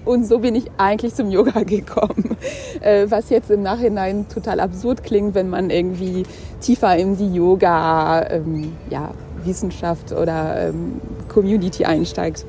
und 0.06 0.28
so 0.28 0.40
bin 0.40 0.56
ich 0.56 0.66
eigentlich 0.78 1.16
zum 1.16 1.32
Yoga 1.32 1.64
gekommen. 1.64 2.38
Äh, 2.82 3.08
was 3.10 3.30
jetzt 3.30 3.50
im 3.50 3.64
Nachhinein 3.64 4.28
total 4.30 4.60
absurd 4.60 5.04
klingt, 5.04 5.36
wenn 5.36 5.50
man 5.50 5.72
irgendwie 5.72 6.24
tiefer 6.62 6.96
in 6.96 7.18
die 7.18 7.34
Yoga, 7.34 8.30
ähm, 8.30 8.74
ja, 8.90 9.12
Wissenschaft 9.44 10.12
oder 10.12 10.70
ähm, 10.70 11.02
Community 11.28 11.86
einsteigt. 11.86 12.46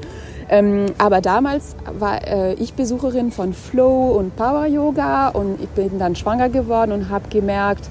Ähm, 0.48 0.86
aber 0.98 1.20
damals 1.20 1.76
war 1.98 2.26
äh, 2.26 2.54
ich 2.54 2.74
Besucherin 2.74 3.32
von 3.32 3.52
Flow 3.52 4.12
und 4.12 4.36
Power 4.36 4.66
Yoga 4.66 5.28
und 5.28 5.60
ich 5.60 5.68
bin 5.70 5.98
dann 5.98 6.14
schwanger 6.14 6.48
geworden 6.48 6.92
und 6.92 7.10
habe 7.10 7.28
gemerkt, 7.28 7.88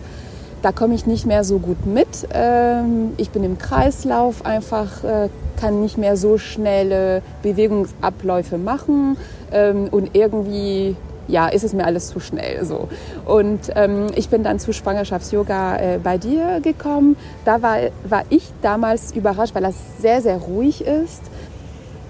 da 0.62 0.72
komme 0.72 0.96
ich 0.96 1.06
nicht 1.06 1.26
mehr 1.26 1.44
so 1.44 1.60
gut 1.60 1.86
mit. 1.86 2.08
Ähm, 2.34 3.14
ich 3.18 3.30
bin 3.30 3.44
im 3.44 3.58
Kreislauf 3.58 4.46
einfach, 4.46 5.04
äh, 5.04 5.30
kann 5.60 5.82
nicht 5.82 5.98
mehr 5.98 6.18
so 6.18 6.38
schnelle 6.38 7.22
Bewegungsabläufe 7.44 8.58
machen 8.58 9.18
ähm, 9.52 9.90
und 9.92 10.16
irgendwie 10.16 10.96
ja, 11.28 11.48
ist 11.48 11.64
es 11.64 11.74
mir 11.74 11.86
alles 11.86 12.08
zu 12.08 12.20
schnell 12.20 12.66
so. 12.66 12.88
Und 13.26 13.72
ähm, 13.76 14.08
ich 14.16 14.30
bin 14.30 14.44
dann 14.44 14.60
zu 14.60 14.74
Schwangerschafts-Yoga 14.74 15.78
äh, 15.78 16.00
bei 16.04 16.18
dir 16.18 16.62
gekommen. 16.62 17.16
Da 17.46 17.62
war, 17.62 17.78
war 18.08 18.24
ich 18.30 18.52
damals 18.62 19.12
überrascht, 19.12 19.56
weil 19.56 19.64
das 19.64 19.76
sehr, 20.00 20.22
sehr 20.22 20.38
ruhig 20.38 20.86
ist. 20.86 21.22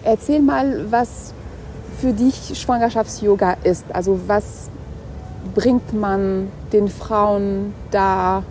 Erzähl 0.05 0.39
mal, 0.39 0.91
was 0.91 1.33
für 1.99 2.13
dich 2.13 2.51
Schwangerschafts-Yoga 2.53 3.57
ist. 3.63 3.85
Also 3.91 4.19
was 4.27 4.69
bringt 5.55 5.93
man 5.93 6.49
den 6.71 6.89
Frauen 6.89 7.73
da 7.89 8.43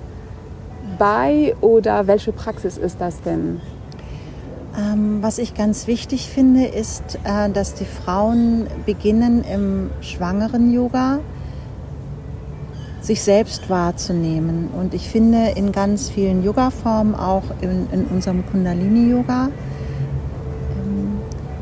bei 0.98 1.54
oder 1.60 2.08
welche 2.08 2.32
Praxis 2.32 2.76
ist 2.76 3.00
das 3.00 3.22
denn? 3.22 3.60
Ähm, 4.76 5.18
was 5.22 5.38
ich 5.38 5.54
ganz 5.54 5.86
wichtig 5.86 6.28
finde, 6.28 6.66
ist, 6.66 7.20
äh, 7.22 7.48
dass 7.50 7.74
die 7.74 7.84
Frauen 7.84 8.66
beginnen 8.84 9.44
im 9.44 9.90
schwangeren 10.00 10.72
Yoga 10.72 11.20
sich 13.00 13.22
selbst 13.22 13.70
wahrzunehmen. 13.70 14.70
Und 14.76 14.92
ich 14.92 15.08
finde 15.08 15.52
in 15.54 15.70
ganz 15.70 16.10
vielen 16.10 16.42
Yoga-Formen, 16.42 17.14
auch 17.14 17.44
in, 17.60 17.86
in 17.92 18.06
unserem 18.06 18.44
Kundalini-Yoga, 18.46 19.50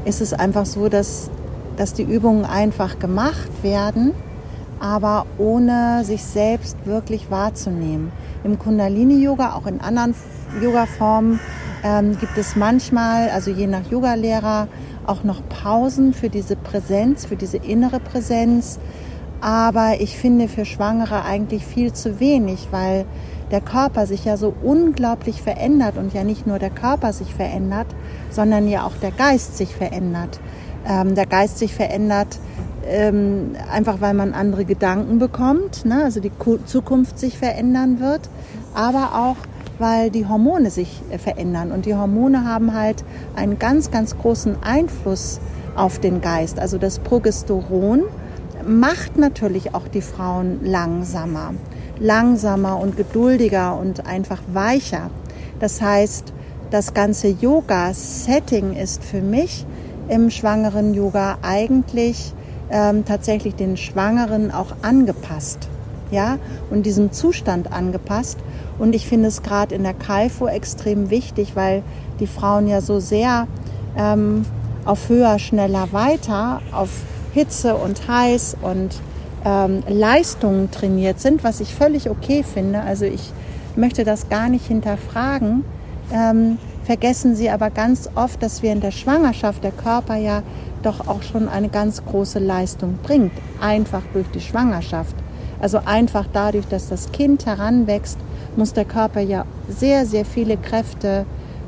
ist 0.05 0.21
es 0.21 0.33
einfach 0.33 0.67
so, 0.67 0.89
dass 0.89 1.31
dass 1.77 1.95
die 1.95 2.03
Übungen 2.03 2.45
einfach 2.45 2.99
gemacht 2.99 3.51
werden, 3.63 4.13
aber 4.81 5.27
ohne 5.39 6.05
sich 6.05 6.25
selbst 6.25 6.77
wirklich 6.85 7.31
wahrzunehmen. 7.31 8.13
Im 8.45 8.59
Kundalini-Yoga, 8.59 9.55
auch 9.55 9.67
in 9.67 9.81
anderen 9.81 10.15
Yoga-Formen, 10.61 11.41
ähm, 11.85 12.19
gibt 12.19 12.37
es 12.37 12.57
manchmal, 12.57 13.31
also 13.31 13.51
je 13.51 13.67
nach 13.67 13.91
Yogalehrer, 13.91 14.69
auch 15.07 15.25
noch 15.25 15.43
Pausen 15.49 16.13
für 16.13 16.29
diese 16.29 16.57
Präsenz, 16.57 17.27
für 17.27 17.37
diese 17.37 17.57
innere 17.57 18.01
Präsenz. 18.01 18.79
Aber 19.41 20.01
ich 20.01 20.17
finde 20.17 20.47
für 20.47 20.65
Schwangere 20.65 21.25
eigentlich 21.25 21.67
viel 21.67 21.93
zu 21.93 22.21
wenig, 22.21 22.69
weil 22.71 23.05
der 23.51 23.61
Körper 23.61 24.07
sich 24.07 24.25
ja 24.25 24.37
so 24.37 24.55
unglaublich 24.63 25.43
verändert 25.43 25.97
und 25.97 26.15
ja 26.15 26.23
nicht 26.23 26.47
nur 26.47 26.61
der 26.61 26.71
Körper 26.71 27.13
sich 27.13 27.35
verändert, 27.35 27.89
sondern 28.33 28.69
ja 28.69 28.85
auch 28.85 28.97
der 29.01 29.11
Geist 29.11 29.57
sich 29.57 29.75
verändert. 29.75 30.41
Ähm, 30.89 31.15
der 31.15 31.27
Geist 31.27 31.59
sich 31.59 31.75
verändert 31.75 32.39
ähm, 32.87 33.55
einfach, 33.71 34.01
weil 34.01 34.15
man 34.15 34.35
andere 34.35 34.65
Gedanken 34.65 35.19
bekommt, 35.19 35.85
ne? 35.85 36.03
also 36.05 36.21
die 36.21 36.33
Zukunft 36.67 37.19
sich 37.19 37.39
verändern 37.39 38.01
wird, 38.01 38.29
aber 38.75 39.13
auch 39.15 39.37
weil 39.79 40.11
die 40.11 40.27
Hormone 40.27 40.71
sich 40.71 41.03
äh, 41.11 41.19
verändern. 41.19 41.73
Und 41.73 41.87
die 41.87 41.95
Hormone 41.95 42.45
haben 42.45 42.75
halt 42.75 43.05
einen 43.35 43.59
ganz, 43.59 43.91
ganz 43.91 44.17
großen 44.17 44.63
Einfluss 44.63 45.41
auf 45.75 45.99
den 45.99 46.21
Geist. 46.21 46.59
Also 46.59 46.79
das 46.79 46.99
Progesteron 46.99 48.03
macht 48.67 49.19
natürlich 49.19 49.75
auch 49.75 49.89
die 49.89 50.03
Frauen 50.03 50.61
langsamer. 50.65 51.55
Langsamer 51.99 52.79
und 52.79 52.97
geduldiger 52.97 53.77
und 53.77 54.07
einfach 54.07 54.41
weicher. 54.53 55.11
Das 55.59 55.81
heißt, 55.81 56.33
das 56.73 56.95
ganze 56.95 57.29
Yoga-Setting 57.29 58.75
ist 58.75 59.05
für 59.05 59.21
mich 59.21 59.67
im 60.09 60.31
schwangeren 60.31 60.95
Yoga 60.95 61.37
eigentlich 61.43 62.33
ähm, 62.71 63.05
tatsächlich 63.05 63.55
den 63.55 63.77
Schwangeren 63.77 64.51
auch 64.51 64.75
angepasst. 64.81 65.69
Ja, 66.11 66.39
und 66.71 66.85
diesem 66.85 67.13
Zustand 67.13 67.73
angepasst. 67.73 68.39
Und 68.79 68.95
ich 68.95 69.07
finde 69.07 69.29
es 69.29 69.43
gerade 69.43 69.75
in 69.75 69.83
der 69.83 69.95
Kaifu 69.95 70.47
extrem 70.47 71.09
wichtig, 71.09 71.53
weil 71.55 71.83
die 72.21 72.27
Frauen 72.27 72.67
ja 72.67 72.81
so 72.83 73.01
sehr 73.01 73.47
ähm, 73.97 74.45
auf 74.85 75.09
höher, 75.09 75.39
schneller, 75.39 75.89
weiter, 75.93 76.61
auf 76.73 76.91
Hitze 77.33 77.77
und 77.77 78.09
heiß 78.09 78.57
und 78.61 79.01
ähm, 79.45 79.83
Leistungen 79.89 80.71
trainiert 80.71 81.19
sind, 81.21 81.45
was 81.45 81.61
ich 81.61 81.75
völlig 81.75 82.11
okay 82.11 82.43
finde. 82.43 82.81
Also 82.81 83.07
ich 83.07 83.33
möchte 83.75 84.05
das 84.05 84.29
gar 84.29 84.49
nicht 84.51 84.67
hinterfragen. 84.67 85.65
Ähm, 86.13 86.59
vergessen 86.85 87.35
sie 87.35 87.51
aber 87.51 87.71
ganz 87.71 88.09
oft, 88.15 88.43
dass 88.43 88.63
wir 88.63 88.73
in 88.73 88.81
der 88.81 88.91
Schwangerschaft 88.91 89.65
der 89.65 89.73
Körper 89.73 90.17
ja 90.17 90.43
doch 90.83 91.07
auch 91.09 91.23
schon 91.23 91.49
eine 91.49 91.69
ganz 91.69 92.05
große 92.05 92.39
Leistung 92.39 92.99
bringt, 93.03 93.33
einfach 93.61 94.03
durch 94.13 94.27
die 94.29 94.41
Schwangerschaft. 94.41 95.15
Also 95.61 95.81
einfach 95.85 96.27
dadurch, 96.33 96.67
dass 96.67 96.89
das 96.89 97.13
Kind 97.13 97.47
heranwächst 97.47 98.19
muss 98.57 98.73
der 98.73 98.85
Körper 98.85 99.21
ja 99.21 99.45
sehr, 99.69 100.07
sehr 100.07 100.25
viele 100.25 100.57
Kräfte 100.57 101.25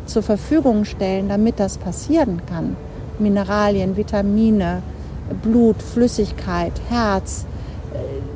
zur 0.07 0.23
Verfügung 0.23 0.85
stellen, 0.85 1.29
damit 1.29 1.59
das 1.59 1.79
passieren 1.79 2.43
kann. 2.47 2.77
Mineralien, 3.19 3.97
Vitamine, 3.97 4.83
Blut, 5.43 5.81
Flüssigkeit, 5.83 6.73
Herz. 6.91 7.47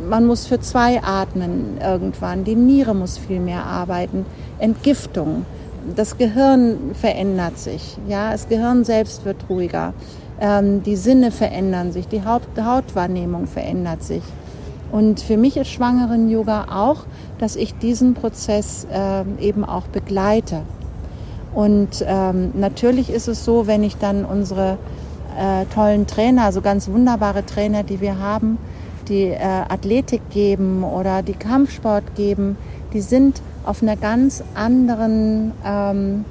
Man 0.08 0.26
muss 0.26 0.46
für 0.46 0.60
zwei 0.60 1.02
atmen 1.02 1.78
irgendwann. 1.82 2.44
Die 2.44 2.54
Niere 2.54 2.94
muss 2.94 3.18
viel 3.18 3.40
mehr 3.40 3.64
arbeiten. 3.64 4.24
Entgiftung. 4.58 5.44
Das 5.94 6.18
Gehirn 6.18 6.94
verändert 6.94 7.58
sich. 7.58 7.96
Ja, 8.08 8.32
das 8.32 8.48
Gehirn 8.48 8.84
selbst 8.84 9.24
wird 9.24 9.44
ruhiger. 9.48 9.94
Ähm, 10.40 10.82
die 10.82 10.96
Sinne 10.96 11.30
verändern 11.30 11.92
sich. 11.92 12.08
Die 12.08 12.24
Haut 12.24 12.42
Hautwahrnehmung 12.60 13.46
verändert 13.46 14.02
sich. 14.02 14.22
Und 14.90 15.20
für 15.20 15.36
mich 15.36 15.56
ist 15.56 15.68
Schwangeren-Yoga 15.68 16.66
auch, 16.70 17.04
dass 17.38 17.56
ich 17.56 17.74
diesen 17.74 18.14
Prozess 18.14 18.86
äh, 18.90 19.22
eben 19.40 19.64
auch 19.64 19.86
begleite. 19.88 20.62
Und 21.54 22.04
ähm, 22.06 22.52
natürlich 22.54 23.10
ist 23.10 23.28
es 23.28 23.44
so, 23.44 23.66
wenn 23.66 23.82
ich 23.82 23.96
dann 23.96 24.24
unsere 24.24 24.78
äh, 25.38 25.66
tollen 25.74 26.06
Trainer, 26.06 26.52
so 26.52 26.60
ganz 26.60 26.88
wunderbare 26.88 27.44
Trainer, 27.44 27.82
die 27.82 28.00
wir 28.00 28.18
haben, 28.18 28.58
die 29.08 29.24
äh, 29.24 29.38
Athletik 29.40 30.22
geben 30.30 30.84
oder 30.84 31.22
die 31.22 31.34
Kampfsport 31.34 32.14
geben, 32.14 32.56
die 32.92 33.00
sind 33.00 33.42
auf 33.68 33.82
einer 33.82 33.96
ganz 33.96 34.42
anderen, 34.54 35.52
ähm, 35.62 36.24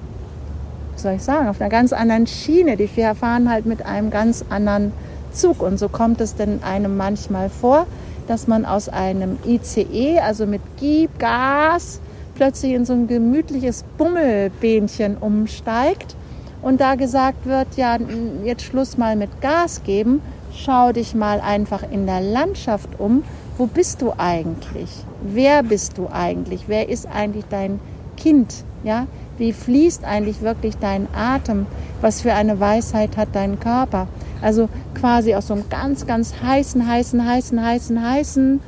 wie 0.95 0.99
soll 0.99 1.13
ich 1.13 1.21
sagen, 1.21 1.47
auf 1.47 1.61
einer 1.61 1.69
ganz 1.69 1.93
anderen 1.93 2.25
Schiene. 2.25 2.77
Die 2.77 2.87
fahren 2.87 3.49
halt 3.49 3.67
mit 3.67 3.85
einem 3.85 4.09
ganz 4.09 4.43
anderen 4.49 4.91
Zug. 5.31 5.61
Und 5.61 5.77
so 5.77 5.87
kommt 5.87 6.19
es 6.19 6.33
denn 6.33 6.63
einem 6.63 6.97
manchmal 6.97 7.49
vor, 7.49 7.85
dass 8.27 8.47
man 8.47 8.65
aus 8.65 8.89
einem 8.89 9.37
ICE, 9.45 10.19
also 10.19 10.47
mit 10.47 10.61
Gib, 10.79 11.19
Gas, 11.19 12.01
plötzlich 12.33 12.73
in 12.73 12.85
so 12.85 12.93
ein 12.93 13.07
gemütliches 13.07 13.85
Bummelbähnchen 13.99 15.15
umsteigt 15.17 16.15
und 16.63 16.81
da 16.81 16.95
gesagt 16.95 17.45
wird, 17.45 17.67
ja, 17.75 17.97
jetzt 18.43 18.63
Schluss 18.63 18.97
mal 18.97 19.15
mit 19.15 19.41
Gas 19.41 19.83
geben, 19.83 20.21
schau 20.55 20.91
dich 20.91 21.13
mal 21.13 21.39
einfach 21.39 21.83
in 21.91 22.07
der 22.07 22.21
Landschaft 22.21 22.99
um. 22.99 23.23
Wo 23.57 23.65
bist 23.65 24.01
du 24.01 24.13
eigentlich? 24.17 24.89
Wer 25.21 25.63
bist 25.63 25.97
du 25.97 26.07
eigentlich? 26.11 26.65
Wer 26.67 26.89
ist 26.89 27.07
eigentlich 27.07 27.45
dein 27.49 27.79
Kind? 28.15 28.63
Ja? 28.83 29.07
Wie 29.37 29.53
fließt 29.53 30.03
eigentlich 30.03 30.41
wirklich 30.41 30.77
dein 30.77 31.07
Atem? 31.13 31.65
Was 32.01 32.21
für 32.21 32.33
eine 32.33 32.59
Weisheit 32.59 33.17
hat 33.17 33.29
dein 33.33 33.59
Körper? 33.59 34.07
Also 34.41 34.69
quasi 34.93 35.33
aus 35.33 35.47
so 35.47 35.55
einem 35.55 35.69
ganz, 35.69 36.05
ganz 36.05 36.35
heißen, 36.41 36.87
heißen, 36.87 37.25
heißen, 37.25 37.65
heißen, 37.65 38.01
heißen 38.01 38.59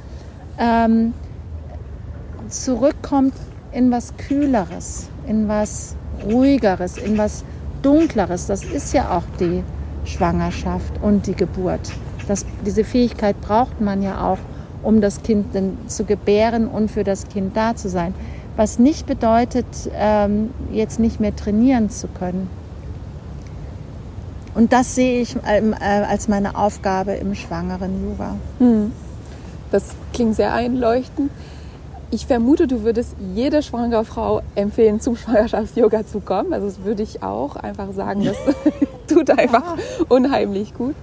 ähm, 0.58 1.14
zurückkommt 2.50 3.34
in 3.72 3.92
was 3.92 4.16
Kühleres, 4.18 5.10
in 5.28 5.48
was 5.48 5.96
Ruhigeres, 6.26 6.98
in 6.98 7.18
was 7.18 7.44
Dunkleres. 7.82 8.48
Das 8.48 8.64
ist 8.64 8.94
ja 8.94 9.18
auch 9.18 9.24
die 9.40 9.64
Schwangerschaft 10.06 10.94
und 11.02 11.28
die 11.28 11.36
Geburt. 11.36 11.92
Das, 12.28 12.46
diese 12.66 12.84
Fähigkeit 12.84 13.40
braucht 13.42 13.82
man 13.82 14.02
ja 14.02 14.22
auch, 14.28 14.38
um 14.84 15.02
das 15.02 15.24
Kind 15.24 15.48
zu 15.88 16.06
gebären 16.06 16.68
und 16.68 16.90
für 16.90 17.04
das 17.04 17.28
Kind 17.28 17.56
da 17.56 17.76
zu 17.76 17.90
sein. 17.90 18.14
Was 18.56 18.80
nicht 18.80 19.06
bedeutet, 19.06 19.66
ähm, 19.94 20.50
jetzt 20.72 21.00
nicht 21.00 21.20
mehr 21.20 21.36
trainieren 21.36 21.90
zu 21.90 22.08
können. 22.08 22.50
Und 24.56 24.74
das 24.74 24.96
sehe 24.96 25.22
ich 25.22 25.38
ähm, 25.48 25.74
äh, 25.74 25.86
als 25.86 26.28
meine 26.28 26.58
Aufgabe 26.58 27.14
im 27.14 27.36
schwangeren 27.36 28.04
Yoga. 28.04 28.36
Hm. 28.58 28.92
Das 29.72 29.96
klingt 30.14 30.36
sehr 30.36 30.54
einleuchtend. 30.54 31.32
Ich 32.12 32.26
vermute, 32.26 32.66
du 32.66 32.84
würdest 32.84 33.16
jede 33.36 33.62
schwangere 33.62 34.04
Frau 34.04 34.42
empfehlen, 34.56 35.00
zum 35.00 35.16
Schwangerschafts-Yoga 35.16 36.08
zu 36.08 36.22
kommen. 36.22 36.54
Also 36.54 36.66
das 36.66 36.84
würde 36.84 37.04
ich 37.04 37.22
auch 37.22 37.56
einfach 37.56 37.94
sagen, 37.94 38.26
das 38.26 38.36
tut 39.08 39.30
einfach 39.30 39.78
unheimlich 40.10 40.74
gut. 40.74 40.96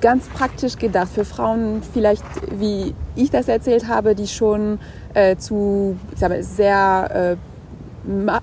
Ganz 0.00 0.28
praktisch 0.28 0.76
gedacht 0.76 1.08
für 1.14 1.24
Frauen, 1.24 1.82
vielleicht 1.92 2.24
wie 2.50 2.94
ich 3.14 3.30
das 3.30 3.48
erzählt 3.48 3.88
habe, 3.88 4.14
die 4.14 4.26
schon 4.26 4.78
äh, 5.14 5.36
zu 5.36 5.96
ich 6.12 6.18
sage, 6.18 6.42
sehr 6.42 7.36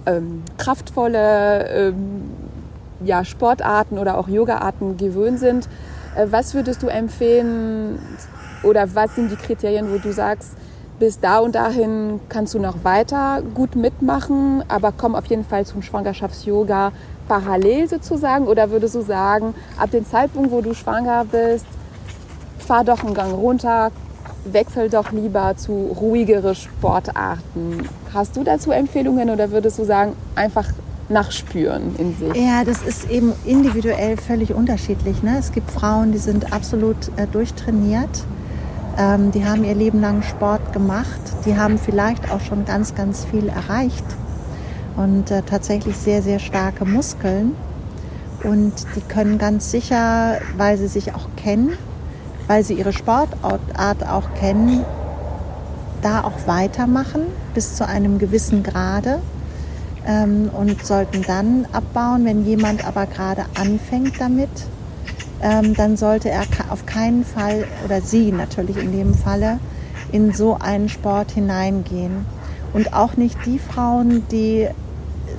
äh, 0.06 0.12
äh, 0.12 0.22
kraftvolle 0.58 1.68
ähm, 1.70 2.24
ja, 3.04 3.26
Sportarten 3.26 3.98
oder 3.98 4.18
auch 4.18 4.28
Yogaarten 4.28 4.98
gewöhnt 4.98 5.40
sind. 5.40 5.68
Äh, 6.16 6.28
was 6.30 6.54
würdest 6.54 6.84
du 6.84 6.88
empfehlen 6.88 8.00
oder 8.64 8.96
was 8.96 9.16
sind 9.16 9.32
die 9.32 9.36
Kriterien, 9.36 9.92
wo 9.92 9.98
du 9.98 10.12
sagst, 10.14 10.54
bis 11.00 11.20
da 11.20 11.40
und 11.40 11.56
dahin 11.56 12.20
kannst 12.30 12.54
du 12.54 12.60
noch 12.60 12.84
weiter 12.84 13.42
gut 13.54 13.76
mitmachen, 13.76 14.64
aber 14.68 14.94
komm 14.96 15.16
auf 15.16 15.26
jeden 15.26 15.44
Fall 15.44 15.66
zum 15.66 15.82
Schwangerschafts-Yoga 15.82 16.92
parallel 17.28 17.88
sozusagen? 17.88 18.48
Oder 18.48 18.72
würdest 18.72 18.96
du 18.96 19.02
sagen, 19.02 19.54
ab 19.78 19.92
dem 19.92 20.06
Zeitpunkt, 20.06 20.52
wo 20.52 20.62
du 20.62 20.74
schwanger 20.74 21.26
bist, 21.26 21.66
fahr 22.60 22.84
doch 22.84 23.04
einen 23.04 23.14
Gang 23.14 23.34
runter, 23.34 23.92
wechsel 24.46 24.90
doch 24.90 25.12
lieber 25.12 25.56
zu 25.56 25.96
ruhigere 26.00 26.56
Sportarten. 26.56 27.88
Hast 28.14 28.36
du 28.36 28.44
dazu 28.44 28.72
Empfehlungen 28.72 29.30
oder 29.30 29.52
würdest 29.52 29.80
du 29.80 29.86
sagen, 29.86 30.14
einfach 30.36 30.68
nachspüren 31.10 31.96
in 31.98 32.16
sich? 32.16 32.36
Ja, 32.36 32.64
das 32.64 32.82
ist 32.82 33.10
eben 33.10 33.34
individuell 33.46 34.18
völlig 34.18 34.54
unterschiedlich. 34.54 35.24
Ne? 35.24 35.38
Es 35.40 35.52
gibt 35.52 35.70
Frauen, 35.72 36.12
die 36.12 36.18
sind 36.18 36.54
absolut 36.54 36.98
äh, 37.18 37.28
durchtrainiert. 37.32 38.24
Ähm, 38.98 39.32
die 39.32 39.46
haben 39.46 39.64
ihr 39.64 39.76
Leben 39.76 40.02
lang 40.02 40.22
Sport 40.24 40.74
gemacht. 40.74 41.22
Die 41.46 41.58
haben 41.58 41.78
vielleicht 41.78 42.32
auch 42.32 42.42
schon 42.42 42.66
ganz, 42.66 42.96
ganz 42.96 43.26
viel 43.26 43.50
erreicht 43.50 44.06
und 44.96 45.32
äh, 45.32 45.42
tatsächlich 45.44 45.98
sehr, 45.98 46.22
sehr 46.22 46.40
starke 46.40 46.86
Muskeln. 46.86 47.56
Und 48.44 48.74
die 48.96 49.02
können 49.02 49.38
ganz 49.38 49.72
sicher, 49.72 50.40
weil 50.58 50.78
sie 50.78 50.88
sich 50.88 51.16
auch 51.16 51.28
kennen, 51.38 51.78
weil 52.48 52.64
sie 52.64 52.74
ihre 52.74 52.92
Sportart 52.92 54.08
auch 54.08 54.34
kennen, 54.34 54.84
da 56.02 56.24
auch 56.24 56.46
weitermachen 56.46 57.22
bis 57.54 57.76
zu 57.76 57.88
einem 57.88 58.20
gewissen 58.20 58.62
Grade 58.62 59.22
ähm, 60.06 60.50
und 60.54 60.86
sollten 60.86 61.22
dann 61.22 61.66
abbauen. 61.72 62.26
Wenn 62.26 62.46
jemand 62.46 62.86
aber 62.86 63.06
gerade 63.06 63.46
anfängt 63.56 64.20
damit, 64.20 64.50
ähm, 65.42 65.74
dann 65.74 65.98
sollte 65.98 66.30
er 66.30 66.44
auf 66.70 66.86
keinen 66.86 67.24
Fall, 67.24 67.66
oder 67.86 68.02
sie 68.02 68.32
natürlich 68.32 68.78
in 68.78 68.92
dem 68.92 69.14
Falle, 69.14 69.60
in 70.12 70.34
so 70.34 70.58
einen 70.60 70.90
Sport 70.90 71.32
hineingehen. 71.32 72.26
Und 72.74 72.94
auch 72.94 73.18
nicht 73.18 73.38
die 73.46 73.60
Frauen, 73.60 74.28
die 74.30 74.68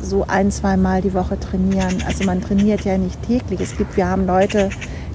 so 0.00 0.24
ein, 0.28 0.50
zwei 0.50 0.76
Mal 0.76 1.02
die 1.02 1.14
Woche 1.14 1.38
trainieren. 1.38 2.02
Also 2.06 2.24
man 2.24 2.40
trainiert 2.40 2.84
ja 2.84 2.98
nicht 2.98 3.22
täglich. 3.26 3.60
Es 3.60 3.76
gibt, 3.76 3.96
wir 3.96 4.08
haben 4.08 4.26
Leute, 4.26 4.70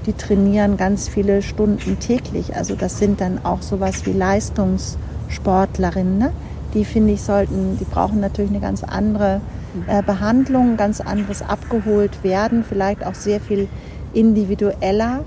die 0.05 0.13
trainieren 0.13 0.77
ganz 0.77 1.07
viele 1.07 1.41
Stunden 1.41 1.99
täglich. 1.99 2.55
Also 2.55 2.75
das 2.75 2.99
sind 2.99 3.21
dann 3.21 3.43
auch 3.45 3.61
sowas 3.61 4.05
wie 4.05 4.13
Leistungssportlerinnen. 4.13 6.17
Ne? 6.17 6.31
Die 6.73 6.85
finde 6.85 7.13
ich 7.13 7.21
sollten, 7.21 7.77
die 7.79 7.85
brauchen 7.85 8.19
natürlich 8.19 8.51
eine 8.51 8.59
ganz 8.59 8.83
andere 8.83 9.41
äh, 9.87 10.03
Behandlung, 10.03 10.77
ganz 10.77 11.01
anderes 11.01 11.41
abgeholt 11.41 12.23
werden, 12.23 12.63
vielleicht 12.67 13.05
auch 13.05 13.15
sehr 13.15 13.39
viel 13.39 13.67
individueller 14.13 15.21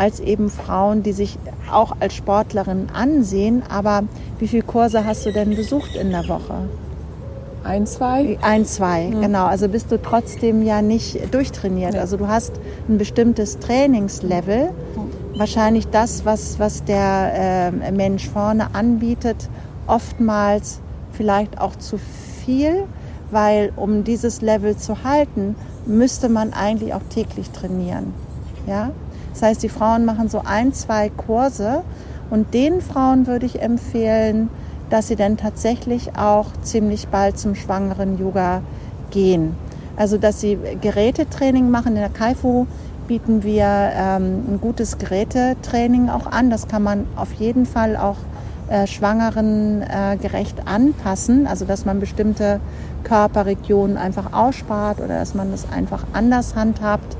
als 0.00 0.18
eben 0.18 0.48
Frauen, 0.48 1.02
die 1.02 1.12
sich 1.12 1.38
auch 1.70 1.94
als 2.00 2.14
Sportlerin 2.14 2.88
ansehen. 2.94 3.62
Aber 3.68 4.04
wie 4.38 4.48
viele 4.48 4.62
Kurse 4.62 5.04
hast 5.04 5.26
du 5.26 5.32
denn 5.32 5.54
besucht 5.54 5.94
in 5.94 6.10
der 6.10 6.26
Woche? 6.26 6.54
Ein, 7.64 7.86
zwei? 7.86 8.38
Ein, 8.40 8.64
zwei, 8.64 9.10
ja. 9.12 9.20
genau. 9.20 9.44
Also 9.44 9.68
bist 9.68 9.92
du 9.92 10.00
trotzdem 10.00 10.62
ja 10.62 10.80
nicht 10.80 11.34
durchtrainiert. 11.34 11.92
Ja. 11.92 12.00
Also 12.00 12.16
du 12.16 12.28
hast 12.28 12.52
ein 12.88 12.96
bestimmtes 12.96 13.58
Trainingslevel. 13.58 14.70
Wahrscheinlich 15.36 15.86
das, 15.88 16.24
was, 16.24 16.58
was 16.58 16.82
der 16.84 17.70
äh, 17.84 17.92
Mensch 17.92 18.26
vorne 18.26 18.74
anbietet, 18.74 19.50
oftmals 19.86 20.80
vielleicht 21.12 21.60
auch 21.60 21.76
zu 21.76 21.98
viel, 21.98 22.84
weil 23.30 23.70
um 23.76 24.04
dieses 24.04 24.40
Level 24.40 24.78
zu 24.78 25.04
halten, 25.04 25.56
müsste 25.84 26.30
man 26.30 26.54
eigentlich 26.54 26.94
auch 26.94 27.02
täglich 27.10 27.50
trainieren. 27.50 28.14
Ja? 28.66 28.92
Das 29.32 29.42
heißt, 29.42 29.62
die 29.62 29.68
Frauen 29.68 30.04
machen 30.04 30.28
so 30.28 30.42
ein, 30.44 30.72
zwei 30.72 31.08
Kurse 31.08 31.82
und 32.30 32.54
den 32.54 32.80
Frauen 32.80 33.26
würde 33.26 33.46
ich 33.46 33.60
empfehlen, 33.62 34.50
dass 34.90 35.08
sie 35.08 35.16
dann 35.16 35.36
tatsächlich 35.36 36.16
auch 36.16 36.46
ziemlich 36.62 37.08
bald 37.08 37.38
zum 37.38 37.54
schwangeren 37.54 38.18
Yoga 38.18 38.62
gehen. 39.10 39.54
Also 39.96 40.18
dass 40.18 40.40
sie 40.40 40.58
Gerätetraining 40.80 41.70
machen. 41.70 41.94
In 41.94 42.00
der 42.00 42.08
Kaifu 42.08 42.66
bieten 43.06 43.42
wir 43.42 43.66
ähm, 43.66 44.44
ein 44.48 44.58
gutes 44.60 44.98
Gerätetraining 44.98 46.08
auch 46.08 46.26
an. 46.26 46.50
Das 46.50 46.68
kann 46.68 46.82
man 46.82 47.06
auf 47.16 47.32
jeden 47.34 47.66
Fall 47.66 47.96
auch 47.96 48.16
äh, 48.68 48.86
Schwangeren 48.86 49.82
äh, 49.82 50.16
gerecht 50.16 50.66
anpassen. 50.66 51.46
Also 51.46 51.64
dass 51.64 51.84
man 51.84 52.00
bestimmte 52.00 52.60
Körperregionen 53.04 53.96
einfach 53.96 54.32
ausspart 54.32 55.00
oder 55.00 55.18
dass 55.18 55.34
man 55.34 55.50
das 55.50 55.70
einfach 55.70 56.04
anders 56.12 56.54
handhabt. 56.54 57.16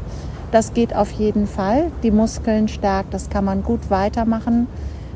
Das 0.51 0.75
geht 0.75 0.95
auf 0.95 1.11
jeden 1.13 1.47
Fall. 1.47 1.93
Die 2.03 2.11
Muskeln 2.11 2.69
stärkt, 2.69 3.15
das 3.15 3.31
kann 3.31 3.45
man 3.45 3.63
gut 3.63 3.91
weitermachen. 3.91 4.67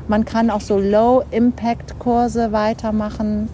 Man 0.07 0.23
kann 0.23 0.49
auch 0.49 0.61
so 0.61 0.77
Low-Impact-Kurse 0.77 2.51
weitermachen, 2.51 3.49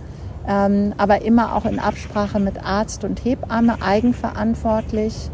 ähm, 0.47 0.93
aber 0.97 1.23
immer 1.23 1.55
auch 1.55 1.65
in 1.65 1.79
Absprache 1.79 2.39
mit 2.39 2.63
Arzt 2.63 3.03
und 3.03 3.23
Hebamme, 3.23 3.81
eigenverantwortlich. 3.81 5.31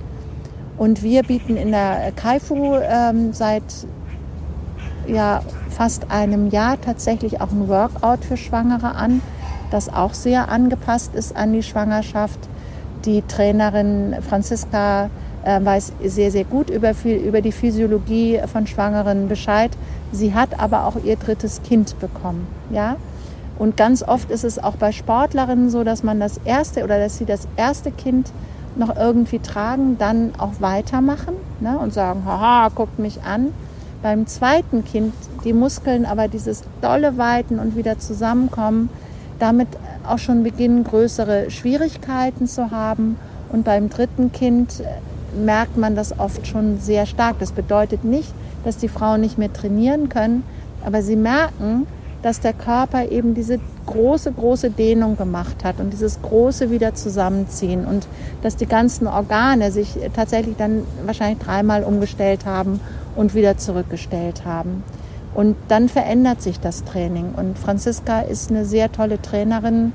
Und 0.77 1.01
wir 1.01 1.23
bieten 1.23 1.57
in 1.57 1.71
der 1.71 2.11
Kaifu 2.15 2.75
ähm, 2.75 3.33
seit 3.33 3.63
ja, 5.07 5.41
fast 5.69 6.11
einem 6.11 6.49
Jahr 6.49 6.79
tatsächlich 6.79 7.41
auch 7.41 7.51
ein 7.51 7.67
Workout 7.67 8.23
für 8.23 8.37
Schwangere 8.37 8.95
an, 8.95 9.21
das 9.71 9.89
auch 9.89 10.13
sehr 10.13 10.49
angepasst 10.49 11.15
ist 11.15 11.35
an 11.35 11.53
die 11.53 11.63
Schwangerschaft. 11.63 12.39
Die 13.05 13.21
Trainerin 13.21 14.17
Franziska 14.27 15.09
weiß 15.47 15.93
sehr, 16.03 16.31
sehr 16.31 16.43
gut 16.43 16.69
über, 16.69 16.93
über 17.03 17.41
die 17.41 17.51
Physiologie 17.51 18.39
von 18.51 18.67
Schwangeren 18.67 19.27
Bescheid. 19.27 19.71
Sie 20.11 20.33
hat 20.33 20.59
aber 20.59 20.85
auch 20.85 20.95
ihr 21.03 21.15
drittes 21.15 21.61
Kind 21.63 21.99
bekommen. 21.99 22.47
Ja? 22.69 22.97
Und 23.57 23.77
ganz 23.77 24.03
oft 24.03 24.29
ist 24.29 24.43
es 24.43 24.61
auch 24.61 24.75
bei 24.75 24.91
Sportlerinnen 24.91 25.69
so, 25.69 25.83
dass 25.83 26.03
man 26.03 26.19
das 26.19 26.39
erste 26.45 26.83
oder 26.83 26.99
dass 26.99 27.17
sie 27.17 27.25
das 27.25 27.47
erste 27.55 27.91
Kind 27.91 28.31
noch 28.75 28.95
irgendwie 28.95 29.39
tragen, 29.39 29.97
dann 29.97 30.33
auch 30.37 30.53
weitermachen 30.59 31.33
ne? 31.59 31.77
und 31.79 31.93
sagen, 31.93 32.23
haha, 32.25 32.69
guckt 32.69 32.99
mich 32.99 33.23
an. 33.23 33.53
Beim 34.03 34.27
zweiten 34.27 34.85
Kind 34.85 35.13
die 35.43 35.53
Muskeln 35.53 36.05
aber 36.05 36.27
dieses 36.27 36.63
dolle 36.81 37.17
Weiten 37.17 37.57
und 37.57 37.75
wieder 37.75 37.97
zusammenkommen, 37.97 38.89
damit 39.39 39.67
auch 40.07 40.19
schon 40.19 40.43
beginnen, 40.43 40.83
größere 40.83 41.49
Schwierigkeiten 41.49 42.47
zu 42.47 42.69
haben. 42.69 43.17
Und 43.49 43.63
beim 43.63 43.89
dritten 43.89 44.31
Kind 44.31 44.83
merkt 45.35 45.77
man 45.77 45.95
das 45.95 46.19
oft 46.19 46.47
schon 46.47 46.79
sehr 46.79 47.05
stark. 47.05 47.37
Das 47.39 47.51
bedeutet 47.51 48.03
nicht, 48.03 48.33
dass 48.63 48.77
die 48.77 48.89
Frauen 48.89 49.21
nicht 49.21 49.37
mehr 49.37 49.51
trainieren 49.51 50.09
können, 50.09 50.43
aber 50.85 51.01
sie 51.01 51.15
merken, 51.15 51.87
dass 52.21 52.39
der 52.39 52.53
Körper 52.53 53.09
eben 53.09 53.33
diese 53.33 53.59
große, 53.85 54.31
große 54.31 54.71
Dehnung 54.71 55.17
gemacht 55.17 55.63
hat 55.63 55.79
und 55.79 55.93
dieses 55.93 56.21
große 56.21 56.71
wieder 56.71 56.93
zusammenziehen 56.93 57.85
und 57.85 58.07
dass 58.41 58.55
die 58.55 58.65
ganzen 58.65 59.07
Organe 59.07 59.71
sich 59.71 59.95
tatsächlich 60.15 60.57
dann 60.57 60.83
wahrscheinlich 61.05 61.39
dreimal 61.39 61.83
umgestellt 61.83 62.45
haben 62.45 62.79
und 63.15 63.33
wieder 63.35 63.57
zurückgestellt 63.57 64.45
haben. 64.45 64.83
Und 65.33 65.55
dann 65.67 65.87
verändert 65.87 66.41
sich 66.41 66.59
das 66.59 66.83
Training. 66.83 67.33
Und 67.37 67.59
Franziska 67.59 68.21
ist 68.21 68.49
eine 68.49 68.65
sehr 68.65 68.91
tolle 68.91 69.21
Trainerin 69.21 69.93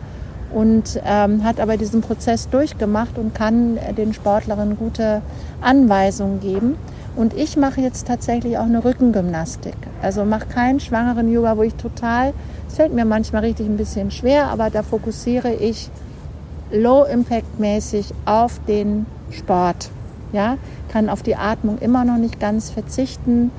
und 0.55 1.01
ähm, 1.05 1.45
hat 1.45 1.61
aber 1.61 1.77
diesen 1.77 2.01
Prozess 2.01 2.49
durchgemacht 2.49 3.19
und 3.19 3.35
kann 3.35 3.79
den 3.97 4.13
Sportlerinnen 4.13 4.77
gute 4.77 5.23
Anweisungen 5.61 6.41
geben. 6.41 6.77
Und 7.15 7.35
ich 7.35 7.57
mache 7.57 7.81
jetzt 7.81 8.07
tatsächlich 8.07 8.57
auch 8.57 8.65
eine 8.65 8.85
Rückengymnastik. 8.85 9.77
Also 10.01 10.25
mache 10.25 10.47
keinen 10.47 10.81
schwangeren 10.81 11.31
Yoga, 11.31 11.57
wo 11.57 11.63
ich 11.63 11.75
total, 11.75 12.33
es 12.69 12.77
fällt 12.77 12.95
mir 12.95 13.05
manchmal 13.05 13.43
richtig 13.43 13.67
ein 13.67 13.77
bisschen 13.77 14.11
schwer, 14.11 14.49
aber 14.49 14.71
da 14.71 14.83
fokussiere 14.83 15.53
ich 15.53 15.91
low-impact-mäßig 16.71 18.15
auf 18.25 18.61
den 18.67 19.07
Sport. 19.31 19.91
Ja, 20.33 20.57
kann 20.91 21.11
auf 21.11 21.23
die 21.23 21.37
Atmung 21.37 21.79
immer 21.79 22.07
noch 22.07 22.17
nicht 22.17 22.41
ganz 22.41 22.71
verzichten, 22.71 23.51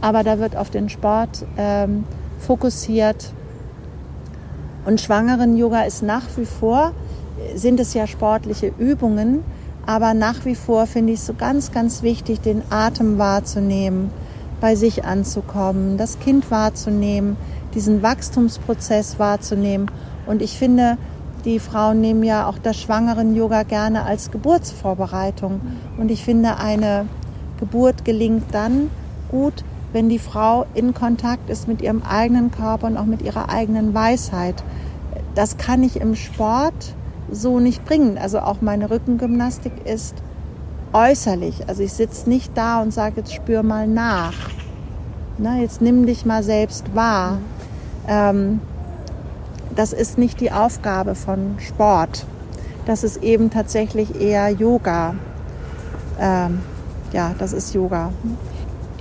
aber 0.00 0.22
da 0.22 0.38
wird 0.38 0.56
auf 0.56 0.70
den 0.70 0.88
Sport 0.88 1.44
ähm, 1.58 2.04
fokussiert 2.38 3.32
und 4.84 5.00
Schwangeren-Yoga 5.00 5.82
ist 5.82 6.02
nach 6.02 6.24
wie 6.36 6.44
vor, 6.44 6.92
sind 7.54 7.80
es 7.80 7.94
ja 7.94 8.06
sportliche 8.06 8.72
Übungen, 8.78 9.44
aber 9.86 10.14
nach 10.14 10.44
wie 10.44 10.54
vor 10.54 10.86
finde 10.86 11.12
ich 11.12 11.20
es 11.20 11.26
so 11.26 11.34
ganz, 11.34 11.72
ganz 11.72 12.02
wichtig, 12.02 12.40
den 12.40 12.62
Atem 12.70 13.18
wahrzunehmen, 13.18 14.10
bei 14.60 14.76
sich 14.76 15.04
anzukommen, 15.04 15.98
das 15.98 16.20
Kind 16.20 16.50
wahrzunehmen, 16.50 17.36
diesen 17.74 18.02
Wachstumsprozess 18.02 19.18
wahrzunehmen. 19.18 19.90
Und 20.26 20.40
ich 20.40 20.56
finde, 20.56 20.98
die 21.44 21.58
Frauen 21.58 22.00
nehmen 22.00 22.22
ja 22.22 22.46
auch 22.46 22.58
das 22.58 22.80
Schwangeren-Yoga 22.80 23.64
gerne 23.64 24.04
als 24.04 24.30
Geburtsvorbereitung. 24.30 25.60
Und 25.98 26.10
ich 26.10 26.24
finde, 26.24 26.58
eine 26.58 27.06
Geburt 27.58 28.04
gelingt 28.04 28.44
dann 28.52 28.90
gut, 29.30 29.64
wenn 29.92 30.08
die 30.08 30.18
Frau 30.18 30.66
in 30.74 30.94
Kontakt 30.94 31.50
ist 31.50 31.68
mit 31.68 31.82
ihrem 31.82 32.02
eigenen 32.02 32.50
Körper 32.50 32.86
und 32.86 32.96
auch 32.96 33.04
mit 33.04 33.22
ihrer 33.22 33.48
eigenen 33.50 33.94
Weisheit. 33.94 34.62
Das 35.34 35.56
kann 35.56 35.82
ich 35.82 36.00
im 36.00 36.14
Sport 36.14 36.94
so 37.30 37.60
nicht 37.60 37.84
bringen. 37.84 38.18
Also 38.18 38.40
auch 38.40 38.60
meine 38.60 38.90
Rückengymnastik 38.90 39.72
ist 39.86 40.14
äußerlich. 40.92 41.68
Also 41.68 41.82
ich 41.82 41.92
sitze 41.92 42.28
nicht 42.28 42.56
da 42.56 42.82
und 42.82 42.92
sage, 42.92 43.16
jetzt 43.18 43.32
spür 43.34 43.62
mal 43.62 43.86
nach. 43.86 44.34
Na, 45.38 45.58
jetzt 45.58 45.80
nimm 45.80 46.06
dich 46.06 46.26
mal 46.26 46.42
selbst 46.42 46.94
wahr. 46.94 47.38
Ähm, 48.06 48.60
das 49.74 49.92
ist 49.92 50.18
nicht 50.18 50.40
die 50.40 50.52
Aufgabe 50.52 51.14
von 51.14 51.56
Sport. 51.58 52.26
Das 52.84 53.04
ist 53.04 53.22
eben 53.22 53.50
tatsächlich 53.50 54.20
eher 54.20 54.50
Yoga. 54.50 55.14
Ähm, 56.20 56.60
ja, 57.12 57.34
das 57.38 57.52
ist 57.52 57.74
Yoga. 57.74 58.10